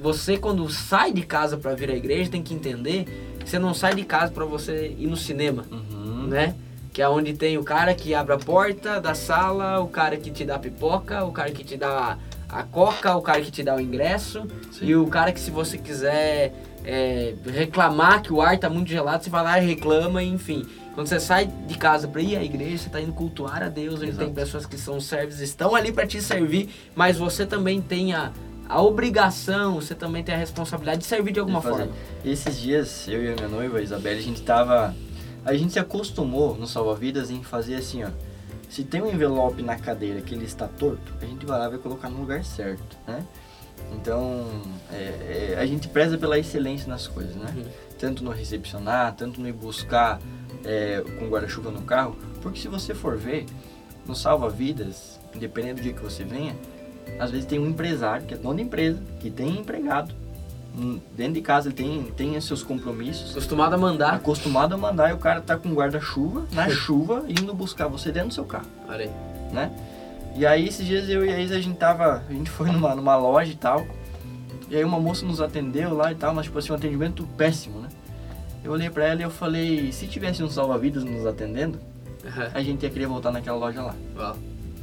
você 0.00 0.38
quando 0.38 0.68
sai 0.70 1.12
de 1.12 1.22
casa 1.22 1.56
para 1.58 1.74
vir 1.74 1.90
à 1.90 1.94
igreja 1.96 2.30
tem 2.30 2.42
que 2.42 2.54
entender 2.54 3.04
que 3.40 3.50
você 3.50 3.58
não 3.58 3.74
sai 3.74 3.94
de 3.94 4.04
casa 4.04 4.30
para 4.32 4.44
você 4.44 4.94
ir 4.96 5.06
no 5.08 5.16
cinema, 5.16 5.64
Uhum. 5.70 6.26
né? 6.28 6.54
Que 6.92 7.02
é 7.02 7.08
onde 7.08 7.32
tem 7.34 7.56
o 7.58 7.64
cara 7.64 7.94
que 7.94 8.14
abre 8.14 8.34
a 8.34 8.38
porta 8.38 9.00
da 9.00 9.14
sala, 9.14 9.80
o 9.80 9.88
cara 9.88 10.16
que 10.16 10.30
te 10.30 10.44
dá 10.44 10.58
pipoca, 10.58 11.24
o 11.24 11.32
cara 11.32 11.50
que 11.50 11.64
te 11.64 11.76
dá 11.76 12.18
a 12.52 12.62
coca, 12.62 13.14
o 13.16 13.22
cara 13.22 13.40
que 13.40 13.50
te 13.50 13.62
dá 13.62 13.74
o 13.76 13.80
ingresso 13.80 14.46
Sim. 14.72 14.86
e 14.86 14.96
o 14.96 15.06
cara 15.06 15.32
que 15.32 15.40
se 15.40 15.50
você 15.50 15.78
quiser 15.78 16.52
é, 16.84 17.34
reclamar 17.46 18.22
que 18.22 18.32
o 18.32 18.40
ar 18.40 18.58
tá 18.58 18.68
muito 18.68 18.88
gelado, 18.88 19.22
você 19.22 19.30
vai 19.30 19.42
lá 19.42 19.60
e 19.60 19.66
reclama, 19.66 20.22
enfim. 20.22 20.66
Quando 20.94 21.06
você 21.06 21.20
sai 21.20 21.46
de 21.46 21.78
casa 21.78 22.08
para 22.08 22.20
ir 22.20 22.36
à 22.36 22.42
igreja, 22.42 22.78
você 22.78 22.90
tá 22.90 23.00
indo 23.00 23.12
cultuar 23.12 23.62
a 23.62 23.68
Deus, 23.68 24.02
Exato. 24.02 24.24
tem 24.24 24.34
pessoas 24.34 24.66
que 24.66 24.76
são 24.76 25.00
servos, 25.00 25.40
estão 25.40 25.74
ali 25.74 25.92
para 25.92 26.06
te 26.06 26.20
servir, 26.20 26.68
mas 26.94 27.16
você 27.16 27.46
também 27.46 27.80
tem 27.80 28.12
a, 28.12 28.32
a 28.68 28.82
obrigação, 28.82 29.76
você 29.76 29.94
também 29.94 30.22
tem 30.24 30.34
a 30.34 30.38
responsabilidade 30.38 31.00
de 31.00 31.06
servir 31.06 31.32
de 31.32 31.40
alguma 31.40 31.60
de 31.60 31.68
forma. 31.68 31.88
E 32.24 32.30
esses 32.30 32.58
dias, 32.58 33.06
eu 33.08 33.22
e 33.22 33.32
a 33.32 33.34
minha 33.34 33.48
noiva, 33.48 33.78
a 33.78 33.82
Isabelle, 33.82 34.18
a 34.18 34.22
gente 34.22 34.42
tava. 34.42 34.94
A 35.42 35.54
gente 35.54 35.72
se 35.72 35.78
acostumou 35.78 36.54
no 36.54 36.66
Salva-Vidas 36.66 37.30
em 37.30 37.42
fazer 37.42 37.76
assim, 37.76 38.04
ó. 38.04 38.08
Se 38.70 38.84
tem 38.84 39.02
um 39.02 39.10
envelope 39.10 39.62
na 39.62 39.76
cadeira 39.76 40.20
que 40.20 40.32
ele 40.32 40.44
está 40.44 40.68
torto, 40.68 41.12
a 41.20 41.26
gente 41.26 41.44
vai 41.44 41.58
lá 41.58 41.66
e 41.66 41.70
vai 41.70 41.78
colocar 41.78 42.08
no 42.08 42.20
lugar 42.20 42.44
certo, 42.44 42.96
né? 43.06 43.26
Então, 43.92 44.46
é, 44.92 45.54
é, 45.54 45.56
a 45.58 45.66
gente 45.66 45.88
preza 45.88 46.16
pela 46.16 46.38
excelência 46.38 46.86
nas 46.86 47.08
coisas, 47.08 47.34
né? 47.34 47.52
Uhum. 47.56 47.64
Tanto 47.98 48.22
no 48.22 48.30
recepcionar, 48.30 49.16
tanto 49.16 49.40
no 49.40 49.48
ir 49.48 49.52
buscar 49.52 50.20
é, 50.64 51.02
com 51.18 51.28
guarda-chuva 51.28 51.72
no 51.72 51.82
carro. 51.82 52.16
Porque 52.40 52.60
se 52.60 52.68
você 52.68 52.94
for 52.94 53.16
ver, 53.16 53.46
no 54.06 54.14
Salva-Vidas, 54.14 55.18
independente 55.34 55.74
do 55.74 55.82
dia 55.82 55.92
que 55.92 56.02
você 56.02 56.22
venha, 56.22 56.54
às 57.18 57.32
vezes 57.32 57.46
tem 57.46 57.58
um 57.58 57.66
empresário, 57.66 58.24
que 58.24 58.34
é 58.34 58.36
dono 58.36 58.54
da 58.54 58.62
empresa, 58.62 59.02
que 59.18 59.30
tem 59.30 59.58
empregado. 59.58 60.14
Dentro 61.16 61.34
de 61.34 61.40
casa 61.40 61.68
ele 61.68 61.74
tem, 61.74 62.02
tem 62.16 62.40
seus 62.40 62.62
compromissos. 62.62 63.32
Acostumado 63.32 63.74
a 63.74 63.78
mandar. 63.78 64.14
Acostumado 64.14 64.74
a 64.74 64.78
mandar 64.78 65.10
e 65.10 65.12
o 65.12 65.18
cara 65.18 65.40
tá 65.40 65.56
com 65.56 65.72
guarda-chuva, 65.74 66.46
na 66.52 66.68
chuva, 66.70 67.24
indo 67.28 67.52
buscar 67.52 67.88
você 67.88 68.10
dentro 68.12 68.28
do 68.28 68.34
seu 68.34 68.44
carro, 68.44 68.66
Olha 68.88 69.04
aí. 69.04 69.10
né? 69.52 69.70
E 70.36 70.46
aí 70.46 70.66
esses 70.68 70.86
dias 70.86 71.08
eu 71.08 71.24
e 71.26 71.32
a 71.32 71.40
Isa, 71.40 71.56
a 71.56 71.60
gente 71.60 71.76
tava, 71.76 72.22
a 72.28 72.32
gente 72.32 72.48
foi 72.48 72.70
numa, 72.70 72.94
numa 72.94 73.16
loja 73.16 73.50
e 73.52 73.56
tal, 73.56 73.84
e 74.70 74.76
aí 74.76 74.84
uma 74.84 75.00
moça 75.00 75.26
nos 75.26 75.40
atendeu 75.40 75.92
lá 75.94 76.12
e 76.12 76.14
tal, 76.14 76.32
mas 76.32 76.46
tipo 76.46 76.56
assim, 76.58 76.70
um 76.70 76.76
atendimento 76.76 77.26
péssimo, 77.36 77.80
né? 77.80 77.88
Eu 78.62 78.70
olhei 78.72 78.88
pra 78.88 79.04
ela 79.06 79.20
e 79.20 79.24
eu 79.24 79.30
falei, 79.30 79.90
se 79.90 80.06
tivesse 80.06 80.40
um 80.42 80.48
salva-vidas 80.48 81.02
nos 81.02 81.26
atendendo, 81.26 81.80
a 82.54 82.62
gente 82.62 82.84
ia 82.84 82.90
querer 82.90 83.06
voltar 83.06 83.32
naquela 83.32 83.56
loja 83.58 83.82
lá, 83.82 83.94
Uau. 84.16 84.36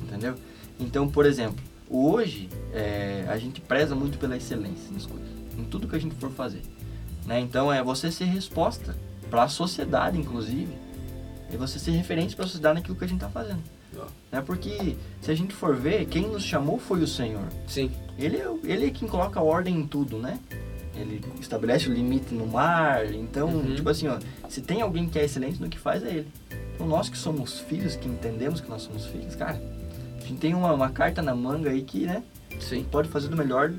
entendeu? 0.03 0.35
Então, 0.77 1.07
por 1.07 1.25
exemplo, 1.25 1.63
hoje 1.89 2.49
é, 2.73 3.25
a 3.29 3.37
gente 3.37 3.61
preza 3.61 3.95
muito 3.95 4.17
pela 4.17 4.35
excelência 4.35 4.91
nas 4.91 5.05
coisas, 5.05 5.27
em 5.57 5.63
tudo 5.63 5.87
que 5.87 5.95
a 5.95 5.99
gente 5.99 6.15
for 6.15 6.29
fazer, 6.31 6.61
né? 7.25 7.39
Então 7.39 7.71
é 7.71 7.83
você 7.83 8.11
ser 8.11 8.25
resposta 8.25 8.95
para 9.29 9.43
a 9.43 9.47
sociedade, 9.49 10.17
inclusive, 10.17 10.73
e 11.51 11.57
você 11.57 11.79
ser 11.79 11.91
referente 11.91 12.35
para 12.35 12.45
a 12.45 12.47
sociedade 12.47 12.75
naquilo 12.75 12.95
que 12.95 13.03
a 13.05 13.07
gente 13.07 13.19
tá 13.19 13.29
fazendo, 13.29 13.61
né? 14.31 14.41
Porque 14.41 14.95
se 15.21 15.31
a 15.31 15.35
gente 15.35 15.53
for 15.53 15.75
ver, 15.75 16.05
quem 16.05 16.27
nos 16.27 16.43
chamou 16.43 16.77
foi 16.77 17.01
o 17.01 17.07
Senhor. 17.07 17.47
Sim. 17.67 17.91
Ele 18.17 18.37
é, 18.37 18.47
ele 18.63 18.85
é 18.87 18.89
quem 18.89 19.07
coloca 19.07 19.41
ordem 19.41 19.75
em 19.75 19.87
tudo, 19.87 20.17
né? 20.17 20.39
Ele 20.95 21.21
estabelece 21.39 21.87
o 21.87 21.93
limite 21.93 22.33
no 22.33 22.47
mar. 22.47 23.05
Então, 23.13 23.49
Uhum. 23.49 23.75
tipo 23.75 23.87
assim, 23.89 24.07
ó, 24.07 24.17
se 24.49 24.61
tem 24.61 24.81
alguém 24.81 25.07
que 25.07 25.19
é 25.19 25.25
excelente 25.25 25.61
no 25.61 25.69
que 25.69 25.77
faz, 25.77 26.03
é 26.03 26.09
ele. 26.09 26.27
Então, 26.73 26.87
nós 26.87 27.07
que 27.09 27.17
somos 27.17 27.59
filhos, 27.59 27.95
que 27.95 28.07
entendemos 28.07 28.59
que 28.61 28.67
nós 28.69 28.81
somos 28.81 29.05
filhos, 29.05 29.35
cara, 29.35 29.61
a 30.17 30.25
gente 30.25 30.39
tem 30.39 30.53
uma, 30.55 30.73
uma 30.73 30.89
carta 30.89 31.21
na 31.21 31.35
manga 31.35 31.69
aí 31.69 31.83
que, 31.83 32.05
né, 32.07 32.23
Sim. 32.59 32.83
pode 32.89 33.09
fazer 33.09 33.27
do 33.27 33.37
melhor 33.37 33.71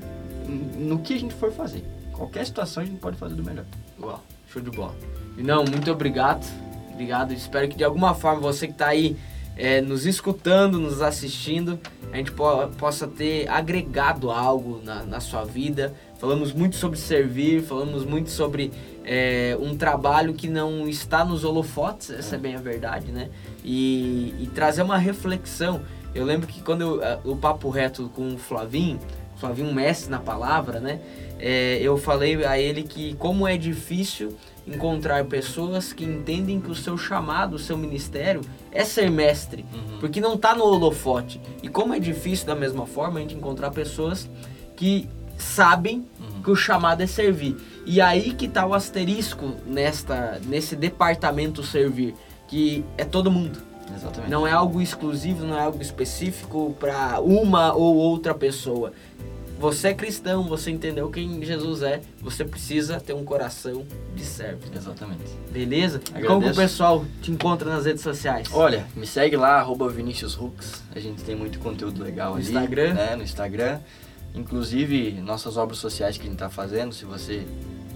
no 0.49 0.99
que 0.99 1.13
a 1.13 1.19
gente 1.19 1.33
for 1.35 1.51
fazer. 1.51 1.83
Qualquer 2.13 2.45
situação 2.45 2.83
a 2.83 2.85
gente 2.85 2.99
pode 2.99 3.17
fazer 3.17 3.35
do 3.35 3.43
melhor. 3.43 3.65
Uau, 4.01 4.23
show 4.51 4.61
de 4.61 4.71
bola. 4.71 4.95
E 5.37 5.43
não, 5.43 5.63
muito 5.63 5.89
obrigado. 5.91 6.45
Obrigado. 6.91 7.33
Espero 7.33 7.67
que 7.69 7.77
de 7.77 7.83
alguma 7.83 8.13
forma 8.13 8.41
você 8.41 8.67
que 8.67 8.73
está 8.73 8.87
aí 8.87 9.15
é, 9.55 9.79
nos 9.81 10.05
escutando, 10.05 10.79
nos 10.79 11.01
assistindo, 11.01 11.79
a 12.11 12.17
gente 12.17 12.31
po- 12.31 12.67
possa 12.77 13.07
ter 13.07 13.47
agregado 13.49 14.31
algo 14.31 14.81
na, 14.83 15.03
na 15.03 15.19
sua 15.19 15.45
vida. 15.45 15.93
Falamos 16.17 16.51
muito 16.51 16.75
sobre 16.75 16.99
servir, 16.99 17.61
falamos 17.63 18.03
muito 18.03 18.29
sobre 18.29 18.71
é, 19.05 19.57
um 19.61 19.77
trabalho 19.77 20.33
que 20.33 20.49
não 20.49 20.89
está 20.89 21.23
nos 21.23 21.45
holofotes, 21.45 22.09
essa 22.09 22.35
é 22.35 22.37
bem 22.37 22.55
a 22.55 22.59
verdade, 22.59 23.11
né? 23.11 23.29
E, 23.63 24.35
e 24.39 24.47
trazer 24.47 24.81
uma 24.81 24.97
reflexão. 24.97 25.81
Eu 26.13 26.25
lembro 26.25 26.47
que 26.47 26.61
quando 26.61 26.81
eu, 26.81 27.31
o 27.31 27.37
papo 27.37 27.69
reto 27.69 28.09
com 28.13 28.33
o 28.33 28.37
Flavinho, 28.37 28.99
Flavinho 29.39 29.69
um 29.69 29.73
mestre 29.73 30.09
na 30.09 30.19
palavra, 30.19 30.79
né? 30.79 30.99
É, 31.39 31.79
eu 31.81 31.97
falei 31.97 32.43
a 32.45 32.59
ele 32.59 32.83
que 32.83 33.15
como 33.15 33.47
é 33.47 33.57
difícil 33.57 34.35
encontrar 34.67 35.23
pessoas 35.25 35.93
que 35.93 36.03
entendem 36.03 36.59
que 36.59 36.69
o 36.69 36.75
seu 36.75 36.97
chamado, 36.97 37.55
o 37.55 37.59
seu 37.59 37.77
ministério 37.77 38.41
é 38.71 38.83
ser 38.83 39.09
mestre, 39.09 39.65
porque 39.99 40.19
não 40.19 40.37
tá 40.37 40.53
no 40.53 40.63
holofote. 40.65 41.39
E 41.63 41.69
como 41.69 41.93
é 41.93 41.99
difícil 41.99 42.45
da 42.45 42.55
mesma 42.55 42.85
forma 42.85 43.17
a 43.19 43.21
gente 43.21 43.35
encontrar 43.35 43.71
pessoas 43.71 44.29
que 44.75 45.07
sabem 45.37 46.05
Uhum. 46.19 46.43
que 46.43 46.51
o 46.51 46.55
chamado 46.55 47.01
é 47.01 47.07
servir. 47.07 47.55
E 47.85 48.01
aí 48.01 48.33
que 48.33 48.47
tá 48.47 48.65
o 48.65 48.73
asterisco 48.73 49.55
nesta 49.65 50.39
nesse 50.45 50.75
departamento 50.75 51.63
servir, 51.63 52.13
que 52.47 52.83
é 52.97 53.05
todo 53.05 53.31
mundo. 53.31 53.57
Exatamente. 53.95 54.29
Não 54.29 54.45
é 54.45 54.51
algo 54.51 54.81
exclusivo, 54.81 55.45
não 55.45 55.57
é 55.57 55.63
algo 55.63 55.81
específico 55.81 56.75
para 56.79 57.19
uma 57.21 57.73
ou 57.73 57.95
outra 57.95 58.33
pessoa. 58.35 58.91
Você 59.59 59.89
é 59.89 59.93
cristão, 59.93 60.47
você 60.47 60.71
entendeu 60.71 61.09
quem 61.09 61.43
Jesus 61.43 61.81
é, 61.83 61.99
você 62.21 62.45
precisa 62.45 62.97
ter 62.97 63.11
um 63.11 63.25
coração 63.25 63.85
de 64.15 64.23
servo. 64.23 64.61
Exatamente. 64.73 65.23
Beleza? 65.51 65.99
E 66.17 66.23
Como 66.23 66.41
que 66.41 66.51
o 66.51 66.55
pessoal 66.55 67.05
te 67.21 67.29
encontra 67.29 67.69
nas 67.69 67.85
redes 67.85 68.01
sociais? 68.01 68.47
Olha, 68.53 68.87
me 68.95 69.05
segue 69.05 69.35
lá, 69.35 69.59
arroba. 69.59 69.93
A 70.95 70.99
gente 70.99 71.23
tem 71.23 71.35
muito 71.35 71.59
conteúdo 71.59 72.01
legal 72.01 72.31
No 72.31 72.35
ali. 72.37 72.45
Instagram? 72.45 72.93
Né, 72.93 73.15
no 73.17 73.23
Instagram. 73.23 73.79
Inclusive, 74.33 75.11
nossas 75.21 75.57
obras 75.57 75.77
sociais 75.77 76.17
que 76.17 76.25
a 76.25 76.29
gente 76.29 76.39
tá 76.39 76.49
fazendo, 76.49 76.93
se 76.93 77.03
você 77.03 77.45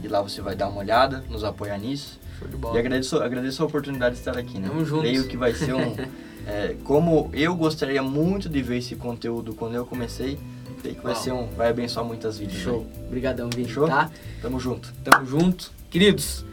ir 0.04 0.08
lá, 0.10 0.22
você 0.22 0.42
vai 0.42 0.56
dar 0.58 0.68
uma 0.68 0.80
olhada, 0.80 1.24
nos 1.30 1.46
apoiar 1.46 1.78
nisso. 1.78 2.20
Show 2.40 2.48
de 2.50 2.56
E 2.56 2.58
bola. 2.58 2.78
agradeço, 2.78 3.18
agradeço 3.22 3.64
a 3.64 3.66
oportunidade 3.66 4.16
de 4.16 4.20
estar 4.20 4.38
aqui, 4.38 4.60
né? 4.60 4.68
Tamo 4.68 4.84
junto. 4.84 5.04
Creio 5.04 5.26
que 5.28 5.38
vai 5.38 5.54
ser 5.54 5.74
um... 5.74 5.96
é, 6.46 6.76
como 6.84 7.30
eu 7.32 7.56
gostaria 7.56 8.04
muito 8.04 8.50
de 8.50 8.62
ver 8.62 8.80
esse 8.80 8.98
conteúdo 8.98 9.54
quando 9.56 9.76
eu 9.76 9.86
comecei, 9.86 10.38
creio 10.84 10.96
que 10.98 11.04
vai 11.04 11.16
ser 11.16 11.32
um... 11.32 11.48
Vai 11.56 11.70
abençoar 11.70 12.06
muitas 12.06 12.38
vidas. 12.38 12.56
Show. 12.58 12.82
né? 12.82 13.04
Obrigadão, 13.08 13.50
Vini, 13.50 13.70
Show? 13.70 13.88
tá? 13.88 14.12
Tamo 14.42 14.60
junto. 14.60 14.94
Tamo 15.04 15.26
junto. 15.26 15.72
Queridos, 15.90 16.46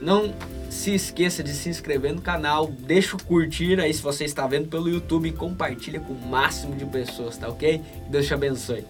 não 0.00 0.32
se 0.70 0.94
esqueça 0.94 1.42
de 1.42 1.52
se 1.52 1.68
inscrever 1.68 2.14
no 2.14 2.20
canal, 2.22 2.66
deixa 2.66 3.16
o 3.16 3.22
curtir 3.22 3.78
aí 3.78 3.92
se 3.92 4.00
você 4.00 4.24
está 4.24 4.46
vendo 4.46 4.68
pelo 4.68 4.88
YouTube 4.88 5.28
e 5.28 5.32
compartilha 5.32 6.00
com 6.00 6.12
o 6.12 6.28
máximo 6.28 6.74
de 6.76 6.86
pessoas, 6.86 7.36
tá 7.36 7.48
ok? 7.48 7.82
Deus 8.08 8.26
te 8.26 8.32
abençoe. 8.32 8.84